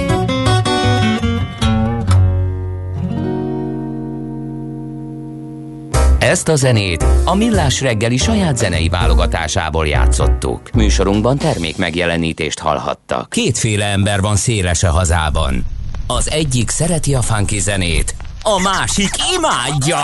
[6.20, 10.72] Ezt a zenét a Millás reggeli saját zenei válogatásából játszottuk.
[10.74, 13.30] Műsorunkban termék megjelenítést hallhattak.
[13.30, 15.66] Kétféle ember van széles a hazában.
[16.08, 20.04] Az egyik szereti a funky zenét, a másik imádja.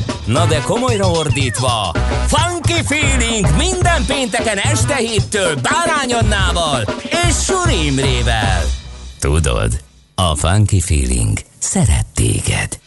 [0.25, 1.93] Na de komolyra ordítva,
[2.27, 6.83] Funky Feeling minden pénteken este héttől Bárány Annával
[7.27, 8.63] és Suri Imrével.
[9.19, 9.81] Tudod,
[10.15, 12.79] a Funky Feeling szeret téged.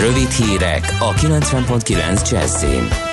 [0.00, 3.05] Rövid hírek a 90.9 Jazzin.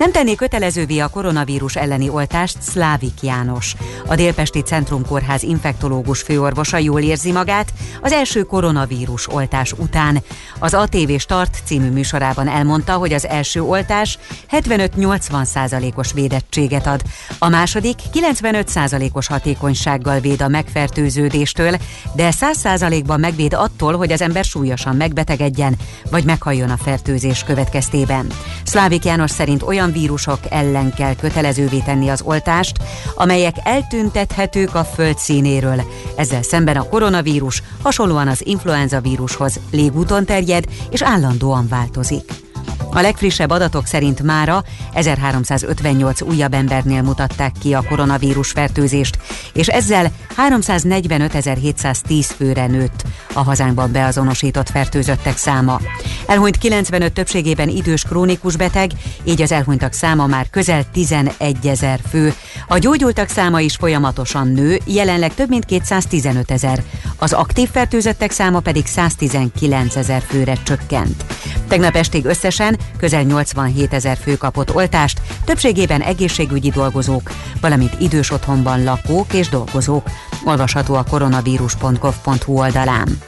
[0.00, 3.74] Nem tenné kötelezővé a koronavírus elleni oltást Szlávik János.
[4.06, 7.72] A Délpesti Centrum Kórház infektológus főorvosa jól érzi magát
[8.02, 10.22] az első koronavírus oltás után.
[10.58, 14.18] Az ATV Start című műsorában elmondta, hogy az első oltás
[14.50, 17.02] 75-80 százalékos védettséget ad.
[17.38, 21.76] A második 95 százalékos hatékonysággal véd a megfertőződéstől,
[22.14, 25.76] de 100 százalékban megvéd attól, hogy az ember súlyosan megbetegedjen,
[26.10, 28.26] vagy meghalljon a fertőzés következtében.
[28.64, 32.76] Szlávik János szerint olyan vírusok ellen kell kötelezővé tenni az oltást,
[33.14, 35.82] amelyek eltüntethetők a föld színéről.
[36.16, 42.49] Ezzel szemben a koronavírus hasonlóan az influenza vírushoz légúton terjed és állandóan változik.
[42.92, 49.18] A legfrissebb adatok szerint mára 1358 újabb embernél mutatták ki a koronavírus fertőzést,
[49.52, 50.10] és ezzel
[50.48, 53.02] 345.710 főre nőtt
[53.32, 55.80] a hazánkban beazonosított fertőzöttek száma.
[56.26, 58.90] Elhunyt 95 többségében idős krónikus beteg,
[59.24, 62.34] így az elhunytak száma már közel 11 ezer fő.
[62.68, 66.82] A gyógyultak száma is folyamatosan nő, jelenleg több mint 215 ezer.
[67.16, 71.24] Az aktív fertőzöttek száma pedig 119 ezer főre csökkent.
[71.68, 77.30] Tegnap estig összesen közel 87 ezer fő kapott oltást, többségében egészségügyi dolgozók,
[77.60, 80.10] valamint idős otthonban lakók és dolgozók,
[80.44, 83.18] olvasható a koronavírus.gov.hu oldalán.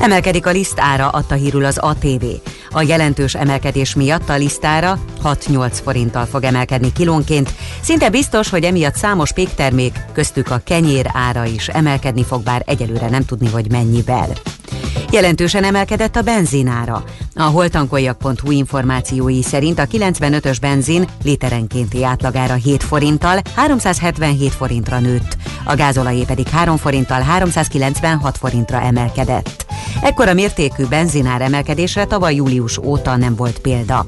[0.00, 2.24] Emelkedik a liszt ára, adta hírül az ATV.
[2.70, 7.54] A jelentős emelkedés miatt a lisztára 6-8 forinttal fog emelkedni kilónként.
[7.82, 13.08] Szinte biztos, hogy emiatt számos péktermék, köztük a kenyér ára is emelkedni fog, bár egyelőre
[13.08, 14.28] nem tudni, hogy mennyivel.
[15.10, 17.04] Jelentősen emelkedett a benzinára.
[17.36, 25.74] A holtankoljak.hu információi szerint a 95-ös benzin literenkénti átlagára 7 forinttal 377 forintra nőtt, a
[25.74, 29.66] gázolajé pedig 3 forinttal 396 forintra emelkedett.
[30.02, 34.06] Ekkora mértékű benzinár emelkedésre tavaly július óta nem volt példa.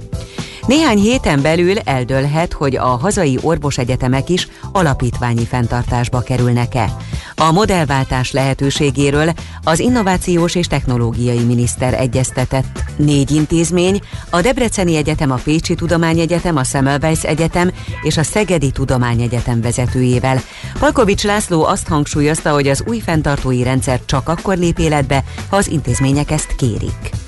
[0.67, 6.97] Néhány héten belül eldőlhet, hogy a hazai orvosegyetemek is alapítványi fenntartásba kerülnek-e.
[7.35, 9.33] A modellváltás lehetőségéről
[9.64, 14.01] az Innovációs és Technológiai Miniszter egyeztetett négy intézmény,
[14.31, 17.71] a Debreceni Egyetem, a Pécsi Tudományegyetem, a Semmelweis Egyetem
[18.03, 20.41] és a Szegedi Tudományegyetem vezetőjével.
[20.79, 25.69] Palkovics László azt hangsúlyozta, hogy az új fenntartói rendszer csak akkor lép életbe, ha az
[25.69, 27.26] intézmények ezt kérik.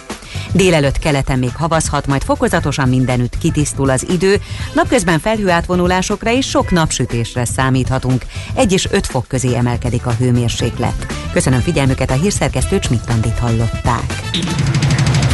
[0.53, 4.41] Délelőtt keleten még havazhat, majd fokozatosan mindenütt kitisztul az idő,
[4.75, 8.25] napközben felhőátvonulásokra és sok napsütésre számíthatunk.
[8.55, 11.07] 1 és 5 fok közé emelkedik a hőmérséklet.
[11.33, 14.21] Köszönöm figyelmüket, a hírszerkesztő Csmittandit hallották.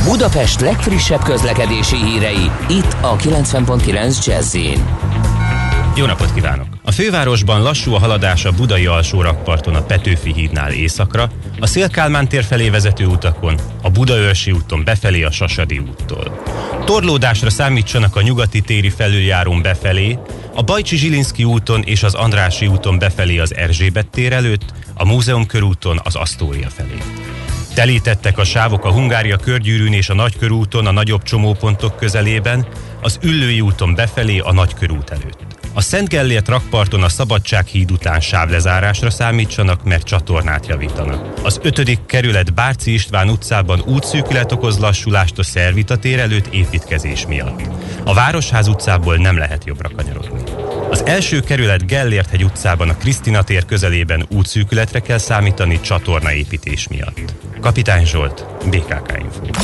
[0.04, 4.56] Budapest legfrissebb közlekedési hírei, itt a 90.9 jazz
[5.96, 6.66] Jó napot kívánok!
[6.82, 11.30] A fővárosban lassú a haladás a budai alsó rakparton a Petőfi hídnál északra,
[11.60, 16.42] a Szélkálmán tér felé vezető utakon, a Budaörsi úton befelé a Sasadi úttól.
[16.84, 20.18] Torlódásra számítsanak a nyugati téri felüljárón befelé,
[20.54, 25.46] a Bajcsi Zsilinszki úton és az Andrási úton befelé az Erzsébet tér előtt, a Múzeum
[25.46, 26.98] körúton az Asztória felé.
[27.74, 32.66] Telítettek a sávok a Hungária körgyűrűn és a Nagykörúton a nagyobb csomópontok közelében,
[33.02, 35.53] az Üllői úton befelé a Nagykörút előtt.
[35.76, 41.34] A Szent Gellért rakparton a Szabadsághíd után sávlezárásra számítsanak, mert csatornát javítanak.
[41.42, 42.06] Az 5.
[42.06, 47.60] kerület Bárci István utcában útszűkület okoz lassulást a Szervita tér előtt építkezés miatt.
[48.04, 50.42] A Városház utcából nem lehet jobbra kanyarodni.
[50.90, 57.20] Az első kerület Gellért hegy utcában a Krisztina tér közelében útszűkületre kell számítani csatornaépítés miatt.
[57.60, 59.62] Kapitány Zsolt, BKK Info.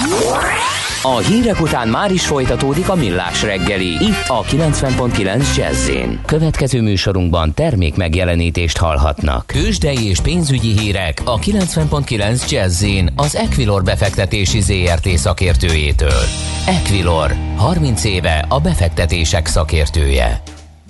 [1.03, 5.91] A hírek után már is folytatódik a millás reggeli, itt a 90.9 jazz
[6.25, 9.47] Következő műsorunkban termék megjelenítést hallhatnak.
[9.47, 12.85] Kősdei és pénzügyi hírek a 90.9 jazz
[13.17, 16.23] az Equilor befektetési ZRT szakértőjétől.
[16.67, 20.43] Equilor, 30 éve a befektetések szakértője.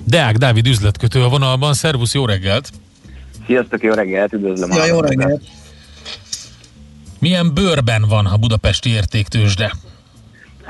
[0.04, 2.70] Deák Dávid üzletkötő a vonalban, szervusz, jó reggelt!
[3.46, 4.70] Sziasztok, jó reggelt, üdvözlöm!
[4.72, 5.42] Ja, jó reggelt!
[7.18, 9.72] Milyen bőrben van a budapesti értéktősde?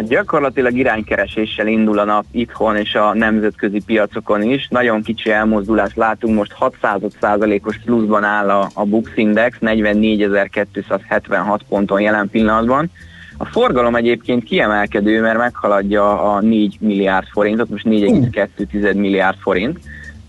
[0.00, 4.68] Hát gyakorlatilag iránykereséssel indul a nap itthon és a nemzetközi piacokon is.
[4.68, 12.00] Nagyon kicsi elmozdulást látunk, most 600% os pluszban áll a, a Bux Index, 44.276 ponton
[12.00, 12.90] jelen pillanatban.
[13.36, 19.78] A forgalom egyébként kiemelkedő, mert meghaladja a 4 milliárd forintot, most 4,2 milliárd forint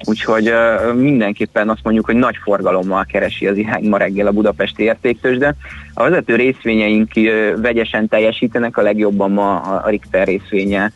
[0.04, 0.54] Úgyhogy
[0.95, 5.56] mindenképpen azt mondjuk, hogy nagy forgalommal keresi az irány ma reggel a budapesti értéktősde.
[5.93, 7.12] A vezető részvényeink
[7.56, 10.91] vegyesen teljesítenek, a legjobban ma a Richter részvénye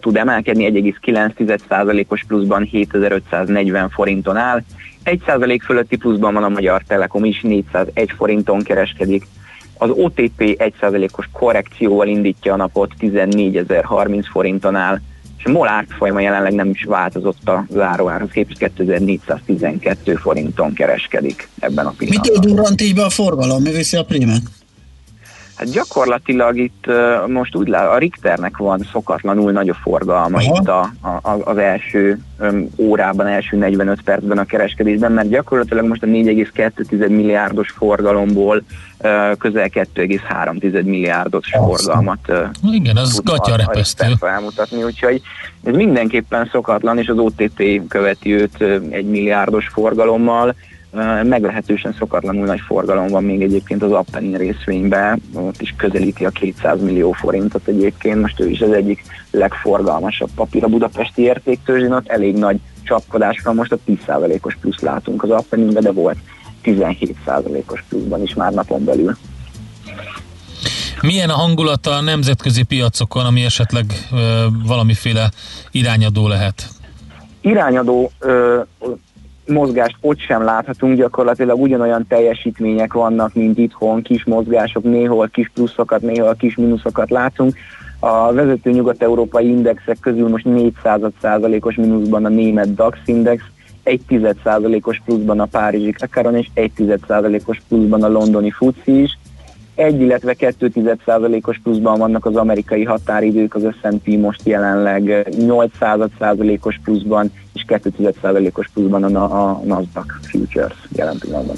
[0.00, 4.62] tud emelkedni, 1,9%-os pluszban 7540 forinton áll.
[5.04, 9.26] 1% fölötti pluszban van a Magyar Telekom is, 401 forinton kereskedik.
[9.78, 15.00] Az OTP 1%-os korrekcióval indítja a napot, 14.030 forinton áll
[15.40, 21.86] és a MOL árfolyama jelenleg nem is változott a záróárhoz képest 2412 forinton kereskedik ebben
[21.86, 22.34] a pillanatban.
[22.34, 23.62] Mitől durrant így be a forgalom?
[23.62, 24.42] Mi viszi a prímet?
[25.60, 30.58] Hát gyakorlatilag itt uh, most úgy lát, a Richternek van szokatlanul nagy a forgalma Aha.
[30.60, 30.80] itt a,
[31.28, 37.08] a, az első um, órában, első 45 percben a kereskedésben, mert gyakorlatilag most a 4,2
[37.08, 41.64] milliárdos forgalomból uh, közel 2,3 milliárdos Azt.
[41.64, 44.14] forgalmat uh, Igen, az gatya repesztő.
[44.18, 45.22] felmutatni, úgyhogy
[45.64, 50.54] ez mindenképpen szokatlan, és az OTP követi őt uh, egy milliárdos forgalommal,
[51.22, 56.80] meglehetősen szokatlanul nagy forgalom van még egyébként az Appenin részvényben, ott is közelíti a 200
[56.82, 62.36] millió forintot egyébként, most ő is az egyik legforgalmasabb papír a budapesti értéktőzsén, ott elég
[62.36, 66.18] nagy csapkodás van, most a 10%-os plusz látunk az Appeninbe, de volt
[66.64, 69.16] 17%-os pluszban is már napon belül.
[71.02, 75.30] Milyen a hangulata a nemzetközi piacokon, ami esetleg ö, valamiféle
[75.70, 76.68] irányadó lehet?
[77.40, 78.60] Irányadó ö,
[79.46, 86.00] mozgást ott sem láthatunk, gyakorlatilag ugyanolyan teljesítmények vannak, mint itthon, kis mozgások, néhol kis pluszokat,
[86.00, 87.54] néhol kis mínuszokat látunk.
[87.98, 93.42] A vezető nyugat-európai indexek közül most 400 százalékos mínuszban a német DAX index,
[93.82, 94.00] 1
[94.44, 96.70] százalékos pluszban a Párizsi Kakaron és 1
[97.06, 99.18] százalékos pluszban a londoni FTSE is.
[99.80, 105.70] 1, illetve 2 százalékos pluszban vannak az amerikai határidők, az S&P most jelenleg 8
[106.18, 111.56] százalékos pluszban és 2 százalékos pluszban a, a Nasdaq Futures jelen pillanatban.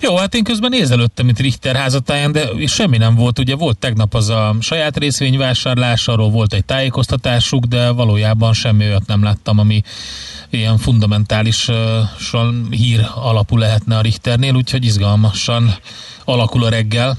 [0.00, 3.38] Jó, hát én közben nézelődtem itt Richter házatáján, de semmi nem volt.
[3.38, 9.06] Ugye volt tegnap az a saját részvényvásárlás, arról volt egy tájékoztatásuk, de valójában semmi olyat
[9.06, 9.82] nem láttam, ami
[10.50, 15.74] ilyen fundamentálisan hír alapú lehetne a Richternél, úgyhogy izgalmasan
[16.24, 17.18] alakul a reggel.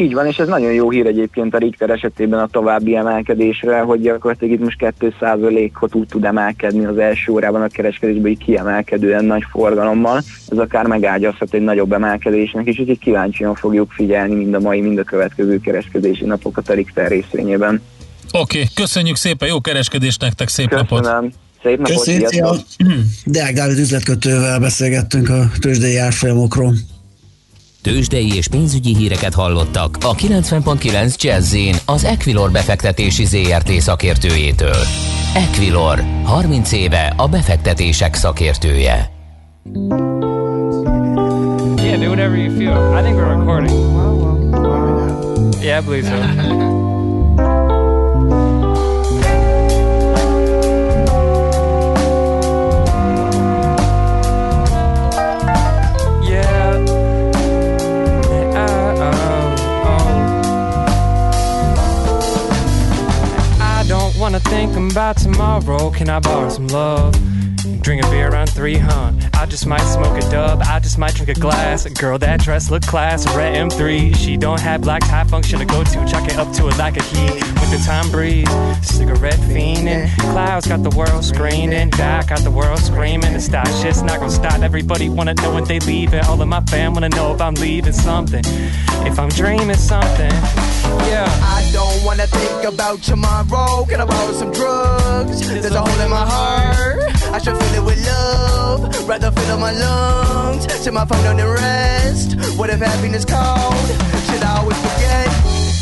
[0.00, 4.00] Így van, és ez nagyon jó hír egyébként a Richter esetében a további emelkedésre, hogy
[4.00, 9.42] gyakorlatilag itt most 2%-ot úgy tud emelkedni az első órában a kereskedésben, így kiemelkedően nagy
[9.50, 10.22] forgalommal.
[10.48, 14.98] Ez akár megágyazhat egy nagyobb emelkedésnek is, úgyhogy kíváncsian fogjuk figyelni mind a mai, mind
[14.98, 17.82] a következő kereskedési napokat a Richter részvényében.
[18.32, 20.86] Oké, okay, köszönjük szépen, jó kereskedést nektek, szép Köszönöm.
[20.90, 21.32] napot!
[21.62, 22.30] Szép napot, Köszönjük.
[23.24, 26.74] Deák Dávid üzletkötővel beszélgettünk a tőzsdei árfolyamokról.
[27.82, 31.56] Tőzsdei és pénzügyi híreket hallottak a 90.9 jazz
[31.86, 34.76] az Equilor befektetési ZRT szakértőjétől.
[35.34, 39.10] Equilor, 30 éve a befektetések szakértője.
[41.76, 42.94] Yeah, do whatever you feel.
[42.94, 43.72] I think we're recording.
[45.62, 46.96] Yeah, I believe so.
[64.80, 65.90] wanna think about tomorrow.
[65.90, 67.39] Can I borrow some love?
[67.82, 69.12] Drink a beer around three, huh?
[69.34, 70.62] I just might smoke a dub.
[70.62, 71.84] I just might drink a glass.
[71.84, 73.26] Girl that dress look class.
[73.36, 74.16] Red M3.
[74.16, 76.06] She don't have black tie function to go to.
[76.06, 77.34] Chuck it up to it like a heat.
[77.34, 78.48] With the time breeze.
[78.82, 80.10] Cigarette fiending.
[80.32, 81.90] Clouds got the world screaming.
[81.90, 83.34] Doc got the world screaming.
[83.34, 84.60] The stop shit's not gonna stop.
[84.62, 86.20] Everybody wanna know when they leaving.
[86.24, 88.42] All of my fam wanna know if I'm leaving something.
[89.06, 90.32] If I'm dreaming something.
[91.10, 91.28] Yeah.
[91.42, 93.84] I don't wanna think about tomorrow.
[93.84, 95.46] Can I borrow some drugs?
[95.46, 97.10] There's a hole in my heart.
[97.32, 99.08] I fill it with love.
[99.08, 100.64] Rather fill up my lungs.
[100.72, 102.58] Set my phone on the rest.
[102.58, 103.88] What if happiness called?
[104.26, 105.28] Should I always forget?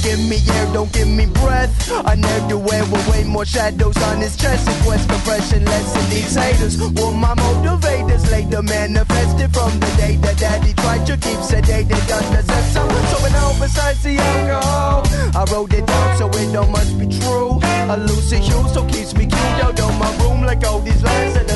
[0.03, 1.71] Give me air, don't give me breath.
[2.07, 4.67] I never wear with way more shadows on his chest.
[4.69, 6.79] It was compression, less in these haters.
[6.81, 12.43] Were my motivators later manifested from the day that daddy tried to keep sedated under
[12.73, 12.89] some.
[13.11, 15.03] So when I besides the alcohol,
[15.35, 17.61] I wrote it down so it don't must be true.
[17.93, 21.37] A lucid hue, so keeps me cute out of my room like all these lines
[21.37, 21.48] and.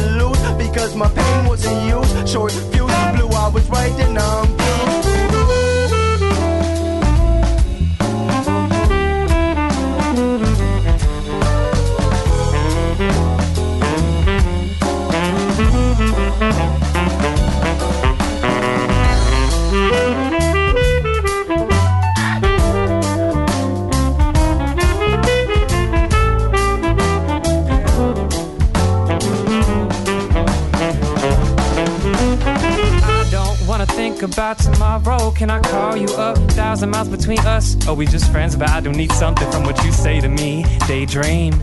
[0.73, 2.27] Because my pain wasn't used.
[2.27, 2.73] Short fuse
[3.13, 5.12] blue, I was writing on I
[34.23, 35.31] about tomorrow.
[35.33, 36.37] Can I call you up?
[36.53, 37.77] Thousand miles between us.
[37.87, 38.57] Are we just friends?
[38.57, 40.65] But I don't need something from what you say to me.
[40.87, 41.55] Daydream.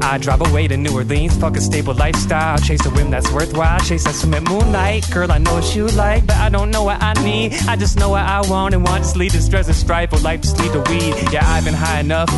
[0.00, 1.36] I drive away to New Orleans.
[1.36, 2.58] Fuck a stable lifestyle.
[2.58, 3.80] Chase a whim that's worthwhile.
[3.80, 5.10] Chase that swim at moonlight.
[5.10, 7.54] Girl, I know what you like, but I don't know what I need.
[7.68, 9.02] I just know what I want and want.
[9.02, 11.32] Just lead to stress and strife or life just lead to weed.
[11.32, 12.30] Yeah, I've been high enough.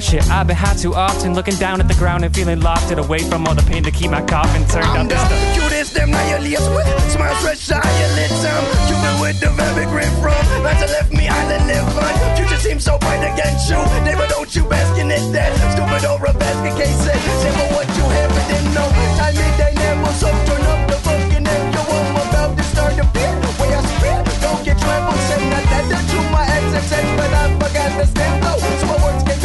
[0.00, 1.34] Shit, I've been high too often.
[1.34, 3.90] Looking down at the ground and feeling locked it away from all the pain to
[3.90, 5.08] keep my coffin turned I'm up.
[5.08, 5.54] the and stuff.
[5.54, 6.88] cutest them nihilists with.
[7.12, 8.64] Smile fresh eyelids um.
[8.88, 10.40] Cupid with the very grip from.
[10.64, 13.76] That's left me island live fun Future seems so bright against you.
[14.02, 17.00] Neighbor don't you bask in it that Stupid or a basket case
[17.44, 18.88] Never what you have but didn't know
[19.20, 20.28] Tell me they never so.
[20.48, 23.36] Turn up the fucking end Yo I'm about to start the beat.
[23.60, 25.20] Way I spit Don't get trampled.
[25.28, 28.69] Send that letter to my ex and But I forgot the stem though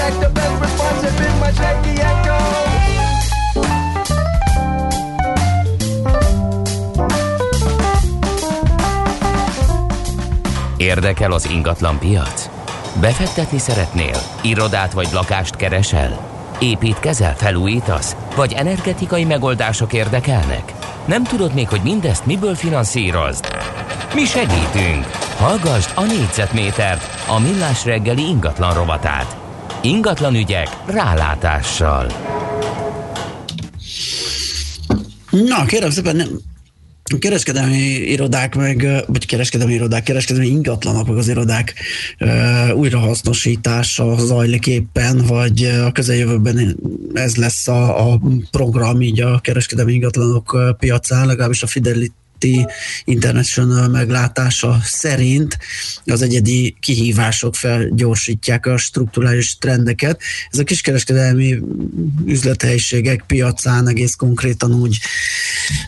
[0.05, 2.35] Back the best response Have been my shaky echo
[10.77, 12.49] Érdekel az ingatlan piac?
[12.99, 14.15] Befektetni szeretnél?
[14.41, 16.19] Irodát vagy lakást keresel?
[16.59, 18.15] Építkezel, felújítasz?
[18.35, 20.73] Vagy energetikai megoldások érdekelnek?
[21.05, 23.45] Nem tudod még, hogy mindezt miből finanszírozd?
[24.13, 25.05] Mi segítünk!
[25.37, 29.43] Hallgassd a négyzetmétert, a millás reggeli ingatlan rovatát.
[29.85, 32.11] Ingatlan ügyek rálátással.
[35.29, 36.27] Na, kérem szépen, nem,
[37.19, 41.73] kereskedelmi irodák meg, vagy kereskedelmi irodák, kereskedelmi ingatlanok meg az irodák
[42.19, 46.77] uh, újrahasznosítása zajlik éppen, vagy a közeljövőben
[47.13, 48.21] ez lesz a, a
[48.51, 52.13] program így a kereskedelmi ingatlanok piacán, legalábbis a Fidelity
[52.45, 52.65] Amnesty
[53.05, 55.57] International meglátása szerint
[56.05, 60.21] az egyedi kihívások felgyorsítják a strukturális trendeket.
[60.49, 61.59] Ez a kiskereskedelmi
[62.25, 64.97] üzlethelyiségek piacán egész konkrétan úgy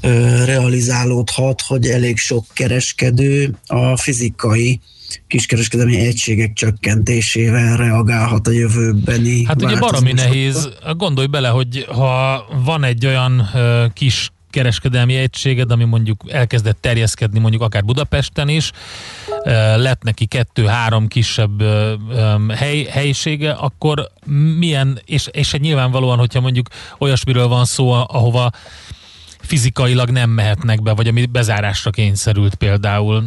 [0.01, 4.79] ö, realizálódhat, hogy elég sok kereskedő a fizikai
[5.27, 12.83] kiskereskedelmi egységek csökkentésével reagálhat a jövőbeni Hát ugye baromi nehéz, gondolj bele, hogy ha van
[12.83, 13.49] egy olyan
[13.93, 18.71] kis kereskedelmi egységed, ami mondjuk elkezdett terjeszkedni mondjuk akár Budapesten is,
[19.75, 21.63] lett neki kettő-három kisebb
[22.55, 24.09] hely, helyisége, akkor
[24.57, 28.51] milyen, és, és nyilvánvalóan, hogyha mondjuk olyasmiről van szó, ahova
[29.41, 33.23] fizikailag nem mehetnek be, vagy ami bezárásra kényszerült például.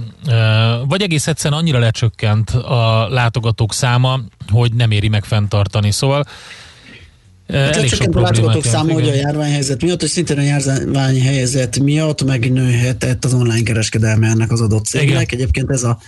[0.85, 5.91] Vagy egész egyszerűen annyira lecsökkent a látogatók száma, hogy nem éri meg fenntartani.
[5.91, 6.25] Szóval
[7.53, 12.25] Hát Elég csak a látogatók száma, hogy a járványhelyzet miatt, és szintén a járványhelyzet miatt
[12.25, 15.11] megnőhetett az online kereskedelme ennek az adott cégnek.
[15.11, 15.41] Igen.
[15.41, 15.99] Egyébként ez a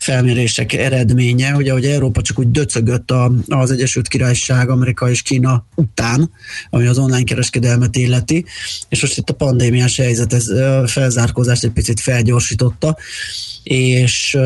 [0.00, 5.66] felmérések eredménye, hogy ahogy Európa csak úgy döcögött a, az Egyesült Királyság, Amerika és Kína
[5.74, 6.30] után,
[6.70, 8.44] ami az online kereskedelmet illeti,
[8.88, 10.46] és most itt a pandémiás helyzet ez
[10.86, 12.96] felzárkózást egy picit felgyorsította,
[13.62, 14.38] és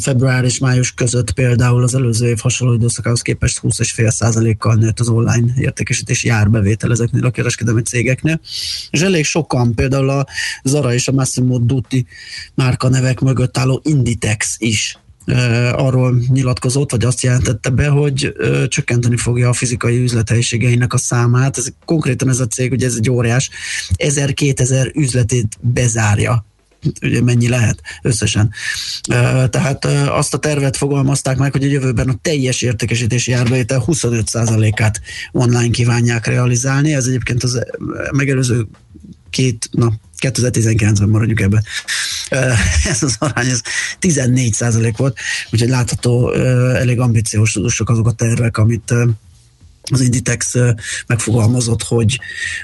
[0.00, 5.51] február és május között például az előző év hasonló időszakához képest 20,5%-kal nőtt az online
[5.56, 8.40] értékesítési árbevétel ezeknél a kereskedelmi cégeknél.
[8.90, 10.26] És elég sokan, például a
[10.64, 12.06] Zara és a Massimo Dutti
[12.54, 14.96] márka nevek mögött álló Inditex is
[15.72, 18.32] arról nyilatkozott, vagy azt jelentette be, hogy
[18.68, 21.58] csökkenteni fogja a fizikai üzlethelyiségeinek a számát.
[21.58, 23.50] Ez konkrétan ez a cég, ugye ez egy óriás,
[23.96, 26.46] 1000-2000 üzletét bezárja
[27.02, 28.52] ugye mennyi lehet összesen.
[29.50, 35.00] Tehát azt a tervet fogalmazták meg, hogy a jövőben a teljes értékesítési árbevétel 25%-át
[35.32, 36.94] online kívánják realizálni.
[36.94, 37.64] Ez egyébként az
[38.12, 38.66] megelőző
[39.30, 41.62] két, na, 2019-ben maradjuk ebbe.
[42.88, 43.60] Ez az arány, ez
[44.00, 45.18] 14% volt,
[45.50, 46.32] úgyhogy látható
[46.74, 48.94] elég ambiciósok azok a tervek, amit
[49.90, 50.54] az Inditex
[51.06, 52.20] megfogalmazott, hogy,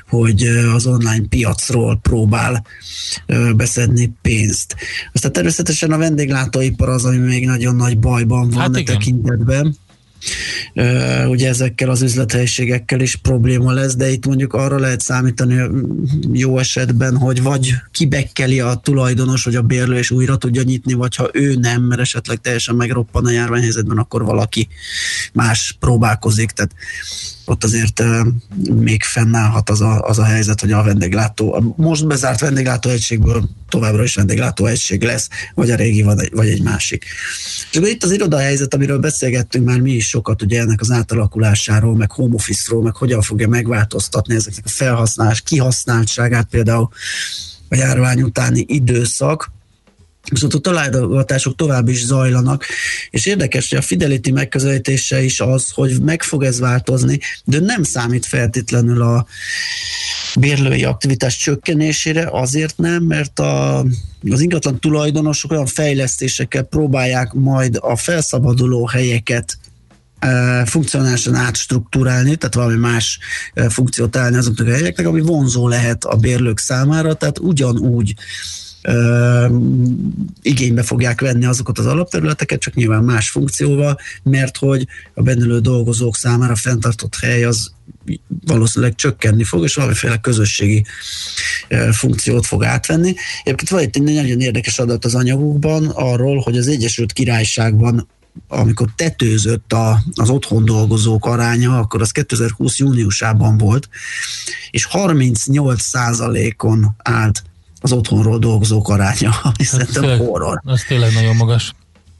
[0.09, 0.43] hogy
[0.75, 2.67] az online piacról próbál
[3.57, 4.77] beszedni pénzt.
[5.13, 9.77] Aztán természetesen a vendéglátóipar az, ami még nagyon nagy bajban van hát a tekintetben
[11.29, 15.63] ugye ezekkel az üzlethelyiségekkel is probléma lesz, de itt mondjuk arra lehet számítani
[16.33, 21.15] jó esetben, hogy vagy kibekkeli a tulajdonos, hogy a bérlő és újra tudja nyitni, vagy
[21.15, 24.69] ha ő nem, mert esetleg teljesen megroppan a járványhelyzetben, akkor valaki
[25.33, 26.51] más próbálkozik.
[26.51, 26.75] Tehát
[27.49, 28.03] ott azért
[28.71, 33.49] még fennállhat az a, az a helyzet, hogy a vendéglátó, a most bezárt vendéglátó egységből
[33.69, 37.05] továbbra is vendéglátó egység lesz, vagy a régi, vagy, egy másik.
[37.71, 42.11] Csak itt az irodahelyzet, amiről beszélgettünk már mi is sokat, ugye ennek az átalakulásáról, meg
[42.11, 46.89] home office-ról, meg hogyan fogja megváltoztatni ezeknek a felhasználás, kihasználtságát például
[47.69, 49.51] a járvány utáni időszak,
[50.31, 52.65] Viszont a találgatások tovább is zajlanak,
[53.11, 57.83] és érdekes, hogy a Fidelity megközelítése is az, hogy meg fog ez változni, de nem
[57.83, 59.27] számít feltétlenül a
[60.39, 63.79] bérlői aktivitás csökkenésére, azért nem, mert a,
[64.31, 69.59] az ingatlan tulajdonosok olyan fejlesztésekkel próbálják majd a felszabaduló helyeket
[70.19, 73.19] e, funkcionálisan átstruktúrálni, tehát valami más
[73.55, 78.15] e, funkciót állni azoknak a helyeknek, ami vonzó lehet a bérlők számára, tehát ugyanúgy
[80.43, 86.17] igénybe fogják venni azokat az alapterületeket, csak nyilván más funkcióval, mert hogy a bennülő dolgozók
[86.17, 87.73] számára fenntartott hely az
[88.47, 90.85] valószínűleg csökkenni fog, és valamiféle közösségi
[91.93, 93.15] funkciót fog átvenni.
[93.43, 98.09] Egyébként van itt egy nagyon érdekes adat az anyagokban arról, hogy az Egyesült Királyságban
[98.49, 103.89] amikor tetőzött a, az otthon dolgozók aránya, akkor az 2020 júniusában volt,
[104.71, 105.95] és 38
[106.59, 107.43] on állt
[107.81, 110.63] az otthonról dolgozók aránya, ami szerintem horror.
[110.67, 111.75] Ez tényleg nagyon magas.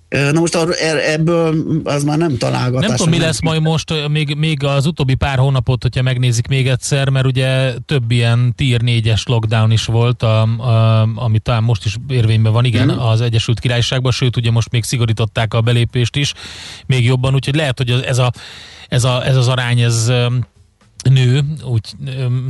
[0.09, 2.89] Na most e- ebből az már nem találgatás.
[2.89, 6.69] Nem tudom, mi lesz majd most, még, még az utóbbi pár hónapot, hogyha megnézik még
[6.69, 11.85] egyszer, mert ugye több ilyen tier 4-es lockdown is volt, a, a, ami talán most
[11.85, 12.99] is érvényben van, igen, mm.
[12.99, 16.35] az Egyesült Királyságban, sőt ugye most még szigorították a belépést is
[16.87, 18.33] még jobban, úgyhogy lehet, hogy ez, a,
[18.89, 20.13] ez, a, ez az arány, ez
[21.11, 21.93] nő, úgy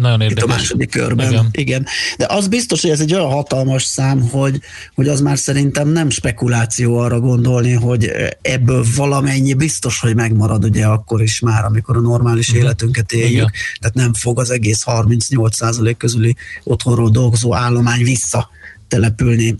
[0.01, 0.43] nagyon Itt érdekes.
[0.43, 1.31] a második körben.
[1.31, 1.49] Igen.
[1.53, 1.67] Igen.
[1.67, 1.87] Igen.
[2.19, 4.61] De az biztos, hogy ez egy olyan hatalmas szám, hogy,
[4.95, 8.11] hogy az már szerintem nem spekuláció arra gondolni, hogy
[8.43, 12.57] ebből valamennyi biztos, hogy megmarad ugye akkor is már, amikor a normális Mhm.
[12.59, 13.31] életünket éljük.
[13.31, 13.51] Igen.
[13.81, 18.49] Tehát nem fog az egész 38% közüli otthonról dolgozó állomány vissza
[18.89, 19.57] települni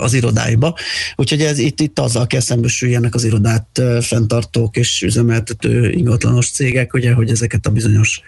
[0.00, 0.76] az irodáiba.
[1.16, 7.12] Úgyhogy ez itt, itt azzal kell szembesüljenek az irodát fenntartók és üzemeltető ingatlanos cégek, ugye,
[7.12, 8.20] hogy ezeket a bizonyos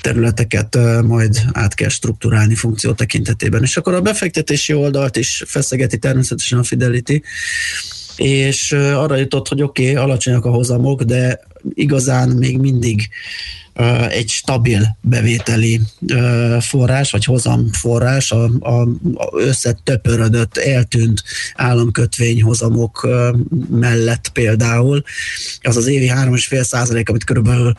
[0.00, 3.62] területeket majd át kell strukturálni funkció tekintetében.
[3.62, 7.22] És akkor a befektetési oldalt is feszegeti természetesen a Fidelity,
[8.16, 11.40] és arra jutott, hogy oké, okay, alacsonyak a hozamok, de
[11.74, 13.08] igazán még mindig
[14.08, 15.80] egy stabil bevételi
[16.60, 18.80] forrás, vagy hozamforrás, a, a,
[19.14, 21.22] a összetöpörödött, eltűnt
[21.54, 23.08] államkötvény hozamok
[23.70, 25.02] mellett például.
[25.62, 27.72] Az az évi 3,5 százalék, amit körülbelül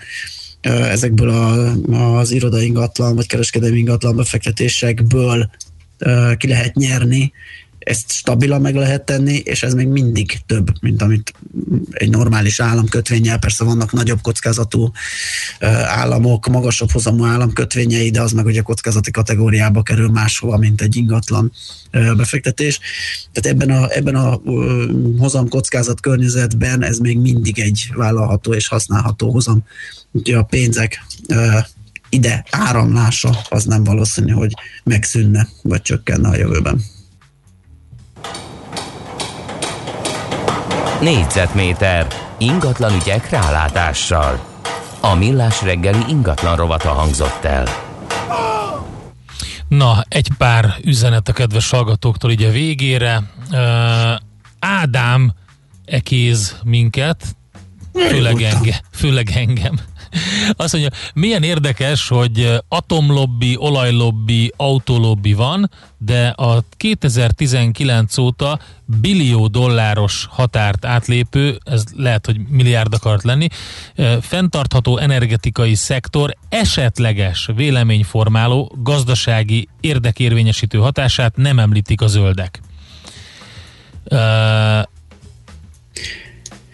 [0.61, 5.49] ezekből a, az irodai ingatlan, vagy kereskedelmi ingatlan befektetésekből
[6.37, 7.31] ki lehet nyerni,
[7.87, 11.33] ezt stabilan meg lehet tenni, és ez még mindig több, mint amit
[11.91, 14.91] egy normális államkötvényel, persze vannak nagyobb kockázatú
[15.85, 21.51] államok, magasabb hozamú államkötvényei, de az meg ugye kockázati kategóriába kerül máshova, mint egy ingatlan
[21.91, 22.79] befektetés.
[23.31, 24.85] Tehát ebben a, ebben a ö,
[25.17, 29.63] hozam kockázat környezetben ez még mindig egy vállalható és használható hozam.
[30.11, 31.05] Úgyhogy a pénzek
[32.09, 36.81] ide áramlása az nem valószínű, hogy megszűnne, vagy csökkenne a jövőben.
[41.01, 44.39] Négyzetméter ingatlan ügyek rálátással.
[45.01, 47.65] A millás reggeli ingatlan rovata hangzott el.
[49.67, 53.23] Na, egy pár üzenet a kedves hallgatóktól így a végére.
[53.51, 54.13] Ö,
[54.59, 55.33] Ádám
[55.85, 57.23] ekéz minket,
[57.93, 59.79] főleg, enge, főleg engem.
[60.51, 70.27] Azt mondja, milyen érdekes, hogy atomlobby, olajlobby, autolobby van, de a 2019 óta billió dolláros
[70.29, 73.47] határt átlépő, ez lehet, hogy milliárd akart lenni,
[74.21, 82.61] fenntartható energetikai szektor esetleges véleményformáló gazdasági érdekérvényesítő hatását nem említik a zöldek.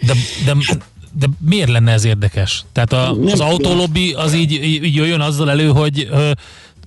[0.05, 0.13] De,
[0.45, 0.55] de,
[1.19, 2.65] de miért lenne ez érdekes?
[2.71, 6.31] Tehát a, az autólobbi az így, így jöjjön azzal elő, hogy ö,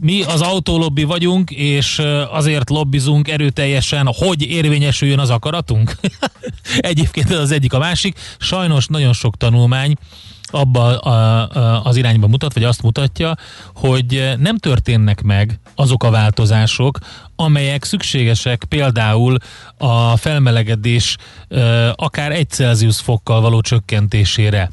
[0.01, 5.97] mi az autólobbi vagyunk, és azért lobbizunk erőteljesen, hogy érvényesüljön az akaratunk?
[6.79, 8.19] Egyébként ez az egyik a másik.
[8.39, 9.95] Sajnos nagyon sok tanulmány
[10.51, 11.11] abba a,
[11.59, 13.35] a, az irányba mutat, vagy azt mutatja,
[13.75, 16.99] hogy nem történnek meg azok a változások,
[17.37, 19.37] amelyek szükségesek például
[19.79, 21.17] a felmelegedés
[21.95, 24.71] akár egy Celsius fokkal való csökkentésére.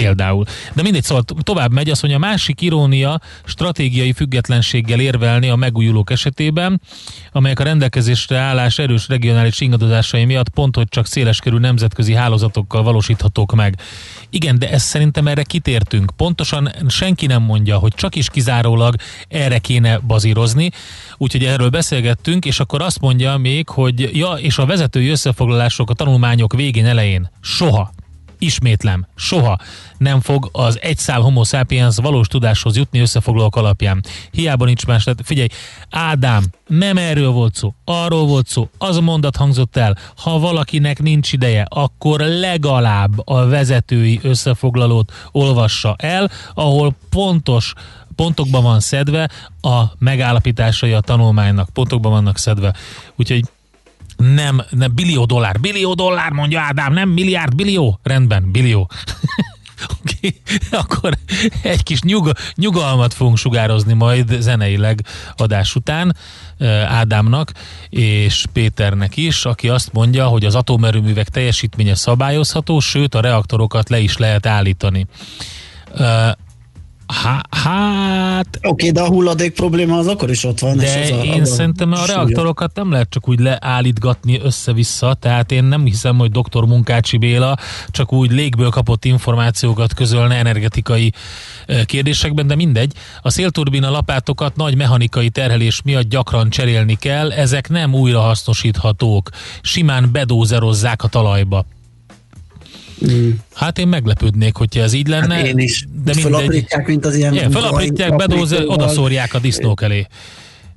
[0.00, 0.44] Például.
[0.74, 5.56] De mindegy, szóval to- tovább megy, azt mondja, a másik irónia stratégiai függetlenséggel érvelni a
[5.56, 6.80] megújulók esetében,
[7.32, 13.54] amelyek a rendelkezésre állás erős regionális ingadozásai miatt pont, hogy csak széleskörű nemzetközi hálózatokkal valósíthatók
[13.54, 13.80] meg.
[14.30, 16.12] Igen, de ezt szerintem erre kitértünk.
[16.16, 18.94] Pontosan senki nem mondja, hogy csak is kizárólag
[19.28, 20.70] erre kéne bazírozni,
[21.16, 25.94] úgyhogy erről beszélgettünk, és akkor azt mondja még, hogy ja, és a vezetői összefoglalások a
[25.94, 27.92] tanulmányok végén elején soha
[28.38, 29.58] Ismétlem, soha
[29.98, 34.04] nem fog az egy szál homo sapiens valós tudáshoz jutni összefoglalók alapján.
[34.30, 35.04] Hiába nincs más.
[35.04, 35.48] Tehát figyelj,
[35.90, 41.02] Ádám, nem erről volt szó, arról volt szó, az a mondat hangzott el, ha valakinek
[41.02, 47.72] nincs ideje, akkor legalább a vezetői összefoglalót olvassa el, ahol pontos
[48.16, 49.30] pontokban van szedve
[49.60, 52.74] a megállapításai a tanulmánynak, pontokban vannak szedve.
[53.16, 53.44] Úgyhogy
[54.16, 55.60] nem, nem, billió dollár.
[55.60, 57.98] Billió dollár, mondja Ádám, nem milliárd, billió.
[58.02, 58.90] Rendben, billió.
[60.00, 60.40] Oké,
[60.70, 61.16] akkor
[61.62, 65.06] egy kis nyug, nyugalmat fogunk sugározni majd zeneileg
[65.36, 66.16] adás után
[66.86, 67.52] Ádámnak
[67.88, 73.98] és Péternek is, aki azt mondja, hogy az atomerőművek teljesítménye szabályozható, sőt a reaktorokat le
[73.98, 75.06] is lehet állítani.
[77.06, 78.46] Há, hát...
[78.56, 80.80] Oké, okay, de a hulladék probléma az akkor is ott van.
[80.80, 82.14] és De az a, én az a szerintem a súlya.
[82.14, 86.64] reaktorokat nem lehet csak úgy leállítgatni össze-vissza, tehát én nem hiszem, hogy dr.
[86.64, 87.56] Munkácsi Béla
[87.90, 91.12] csak úgy légből kapott információkat közölne energetikai
[91.86, 92.92] kérdésekben, de mindegy.
[93.22, 99.30] A szélturbina lapátokat nagy mechanikai terhelés miatt gyakran cserélni kell, ezek nem újrahasznosíthatók,
[99.60, 101.66] simán bedózerozzák a talajba.
[103.10, 103.30] Mm.
[103.54, 105.34] Hát én meglepődnék, hogyha ez így lenne.
[105.34, 105.86] Hát én is.
[106.04, 106.22] De mindegy.
[106.22, 107.34] Felaprítják, mint az ilyen...
[107.34, 110.06] Igen, felaprítják, bedózer, odaszórják a disznók elé.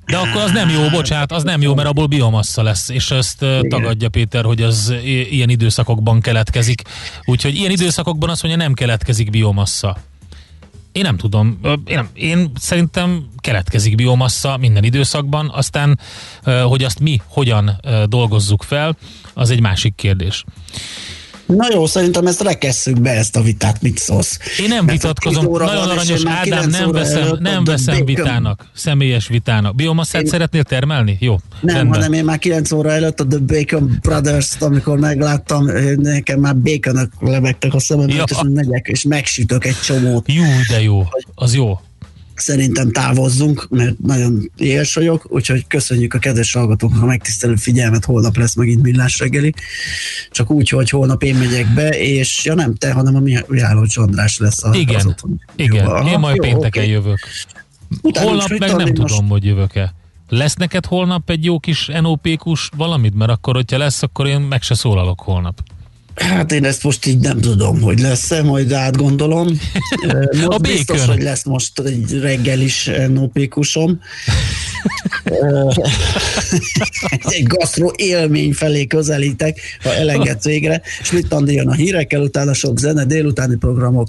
[0.06, 3.42] De akkor az nem jó, bocsánat, az nem jó, mert abból biomassa lesz, és ezt
[3.42, 3.68] Igen.
[3.68, 6.82] tagadja Péter, hogy az i- ilyen időszakokban keletkezik.
[7.24, 9.96] Úgyhogy ilyen időszakokban azt mondja, nem keletkezik biomassa.
[10.92, 11.58] Én nem tudom.
[11.62, 15.98] Én, nem, én szerintem keletkezik biomassa minden időszakban, aztán,
[16.68, 18.96] hogy azt mi hogyan dolgozzuk fel,
[19.34, 20.44] az egy másik kérdés.
[21.56, 24.38] Na jó, szerintem ezt rekesszük be ezt a vitát, mit szólsz?
[24.60, 29.74] Én nem Mert vitatkozom, nagyon aranyos Ádám, nem veszem, előtt nem veszem vitának, személyes vitának.
[29.74, 31.16] Biomasszát Én- szeretnél termelni?
[31.20, 32.00] Jó, Nem, rendben.
[32.00, 37.10] hanem én már 9 óra előtt a The Bacon Brothers-t, amikor megláttam, nekem már baconok
[37.20, 38.24] lebegtek a szemem, ja.
[38.26, 40.32] és megyek, és megsütök egy csomót.
[40.32, 41.80] Jó, de jó, az jó.
[42.40, 48.36] Szerintem távozzunk, mert nagyon éhes vagyok, úgyhogy köszönjük a kedves hallgatóknak a megtisztelő figyelmet, holnap
[48.36, 49.54] lesz megint millás reggeli.
[50.30, 54.38] Csak úgy, hogy holnap én megyek be, és ja nem te, hanem a Mihály András
[54.38, 55.40] lesz a, az Igen, otthon.
[55.56, 56.92] igen, Jó, aha, én majd jó, pénteken oké.
[56.92, 57.18] jövök.
[58.02, 59.30] Utána Holnap meg nem tanulni tudom, most?
[59.30, 59.94] hogy jövök-e.
[60.28, 63.14] Lesz neked holnap egy jó kis NOP-kus valamit?
[63.14, 65.60] Mert akkor, hogyha lesz, akkor én meg se szólalok holnap.
[66.20, 69.46] Hát én ezt most így nem tudom, hogy lesz-e, majd átgondolom.
[70.34, 71.14] A Most biztos, bacon.
[71.14, 74.00] hogy lesz most egy reggel is NOP-kusom.
[77.20, 80.82] egy gasztro élmény felé közelítek, ha elengedsz végre.
[81.02, 84.08] Schmidt Andi jön a hírekkel, utána sok zene, délutáni programok,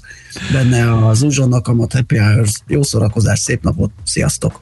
[0.51, 2.51] benne az Uzsonnak a Happy Hours.
[2.67, 4.61] Jó szórakozás, szép napot, sziasztok!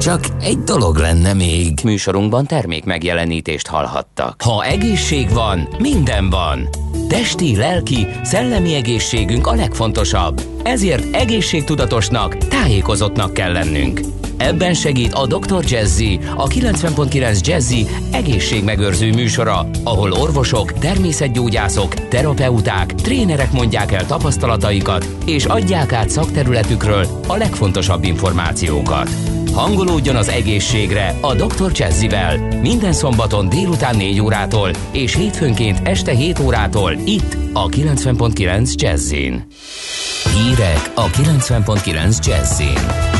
[0.00, 1.78] Csak egy dolog lenne még.
[1.84, 4.42] Műsorunkban termék megjelenítést hallhattak.
[4.42, 6.68] Ha egészség van, minden van.
[7.08, 10.40] Testi, lelki, szellemi egészségünk a legfontosabb.
[10.62, 14.00] Ezért egészségtudatosnak, tájékozottnak kell lennünk.
[14.36, 15.64] Ebben segít a Dr.
[15.64, 25.44] Jazzy, a 90.9 Jazzy egészségmegőrző műsora, ahol orvosok, természetgyógyászok, terapeuták, trénerek mondják el tapasztalataikat, és
[25.44, 29.39] adják át szakterületükről a legfontosabb információkat.
[29.54, 31.70] Hangolódjon az egészségre a Dr.
[31.74, 39.46] Jazzivel minden szombaton délután 4 órától és hétfőnként este 7 órától itt a 90.9 Jazzin.
[40.34, 43.19] Hírek a 90.9 Jazzin.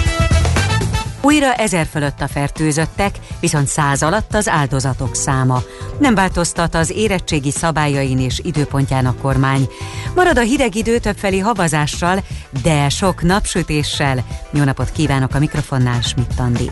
[1.23, 5.63] Újra ezer fölött a fertőzöttek, viszont száz alatt az áldozatok száma.
[5.99, 9.69] Nem változtat az érettségi szabályain és időpontján a kormány.
[10.15, 12.23] Marad a hideg idő többfelé havazással,
[12.63, 14.25] de sok napsütéssel.
[14.53, 16.71] Jó napot kívánok a mikrofonnál, Schmidt Andi.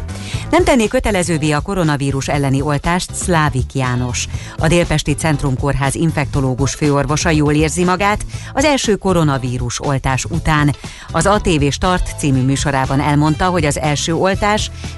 [0.50, 4.28] Nem tenné kötelezővé a koronavírus elleni oltást Szlávik János.
[4.56, 10.74] A Délpesti Centrum Kórház infektológus főorvosa jól érzi magát az első koronavírus oltás után.
[11.12, 14.36] Az ATV Start című műsorában elmondta, hogy az első oltás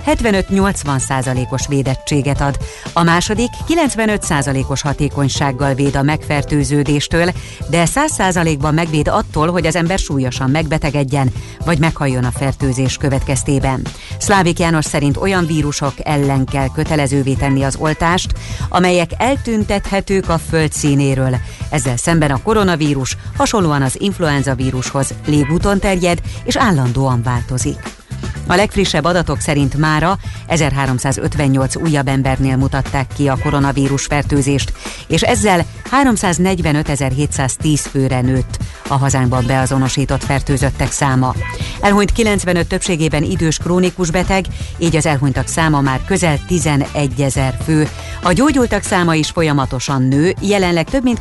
[0.07, 2.57] 75-80 százalékos védettséget ad.
[2.93, 7.31] A második 95 százalékos hatékonysággal véd a megfertőződéstől,
[7.69, 11.33] de 100 százalékban megvéd attól, hogy az ember súlyosan megbetegedjen,
[11.65, 13.83] vagy meghalljon a fertőzés következtében.
[14.19, 18.33] Szlávik János szerint olyan vírusok ellen kell kötelezővé tenni az oltást,
[18.69, 21.37] amelyek eltüntethetők a föld színéről.
[21.71, 28.00] Ezzel szemben a koronavírus hasonlóan az influenza vírushoz légúton terjed és állandóan változik.
[28.47, 34.73] A legfrissebb adatok szerint mára 1358 újabb embernél mutatták ki a koronavírus fertőzést,
[35.07, 35.65] és ezzel
[36.05, 38.59] 345.710 főre nőtt
[38.89, 41.35] a hazánkban beazonosított fertőzöttek száma.
[41.81, 44.45] Elhunyt 95 többségében idős krónikus beteg,
[44.79, 47.89] így az elhunytak száma már közel 11 ezer fő.
[48.23, 51.21] A gyógyultak száma is folyamatosan nő, jelenleg több mint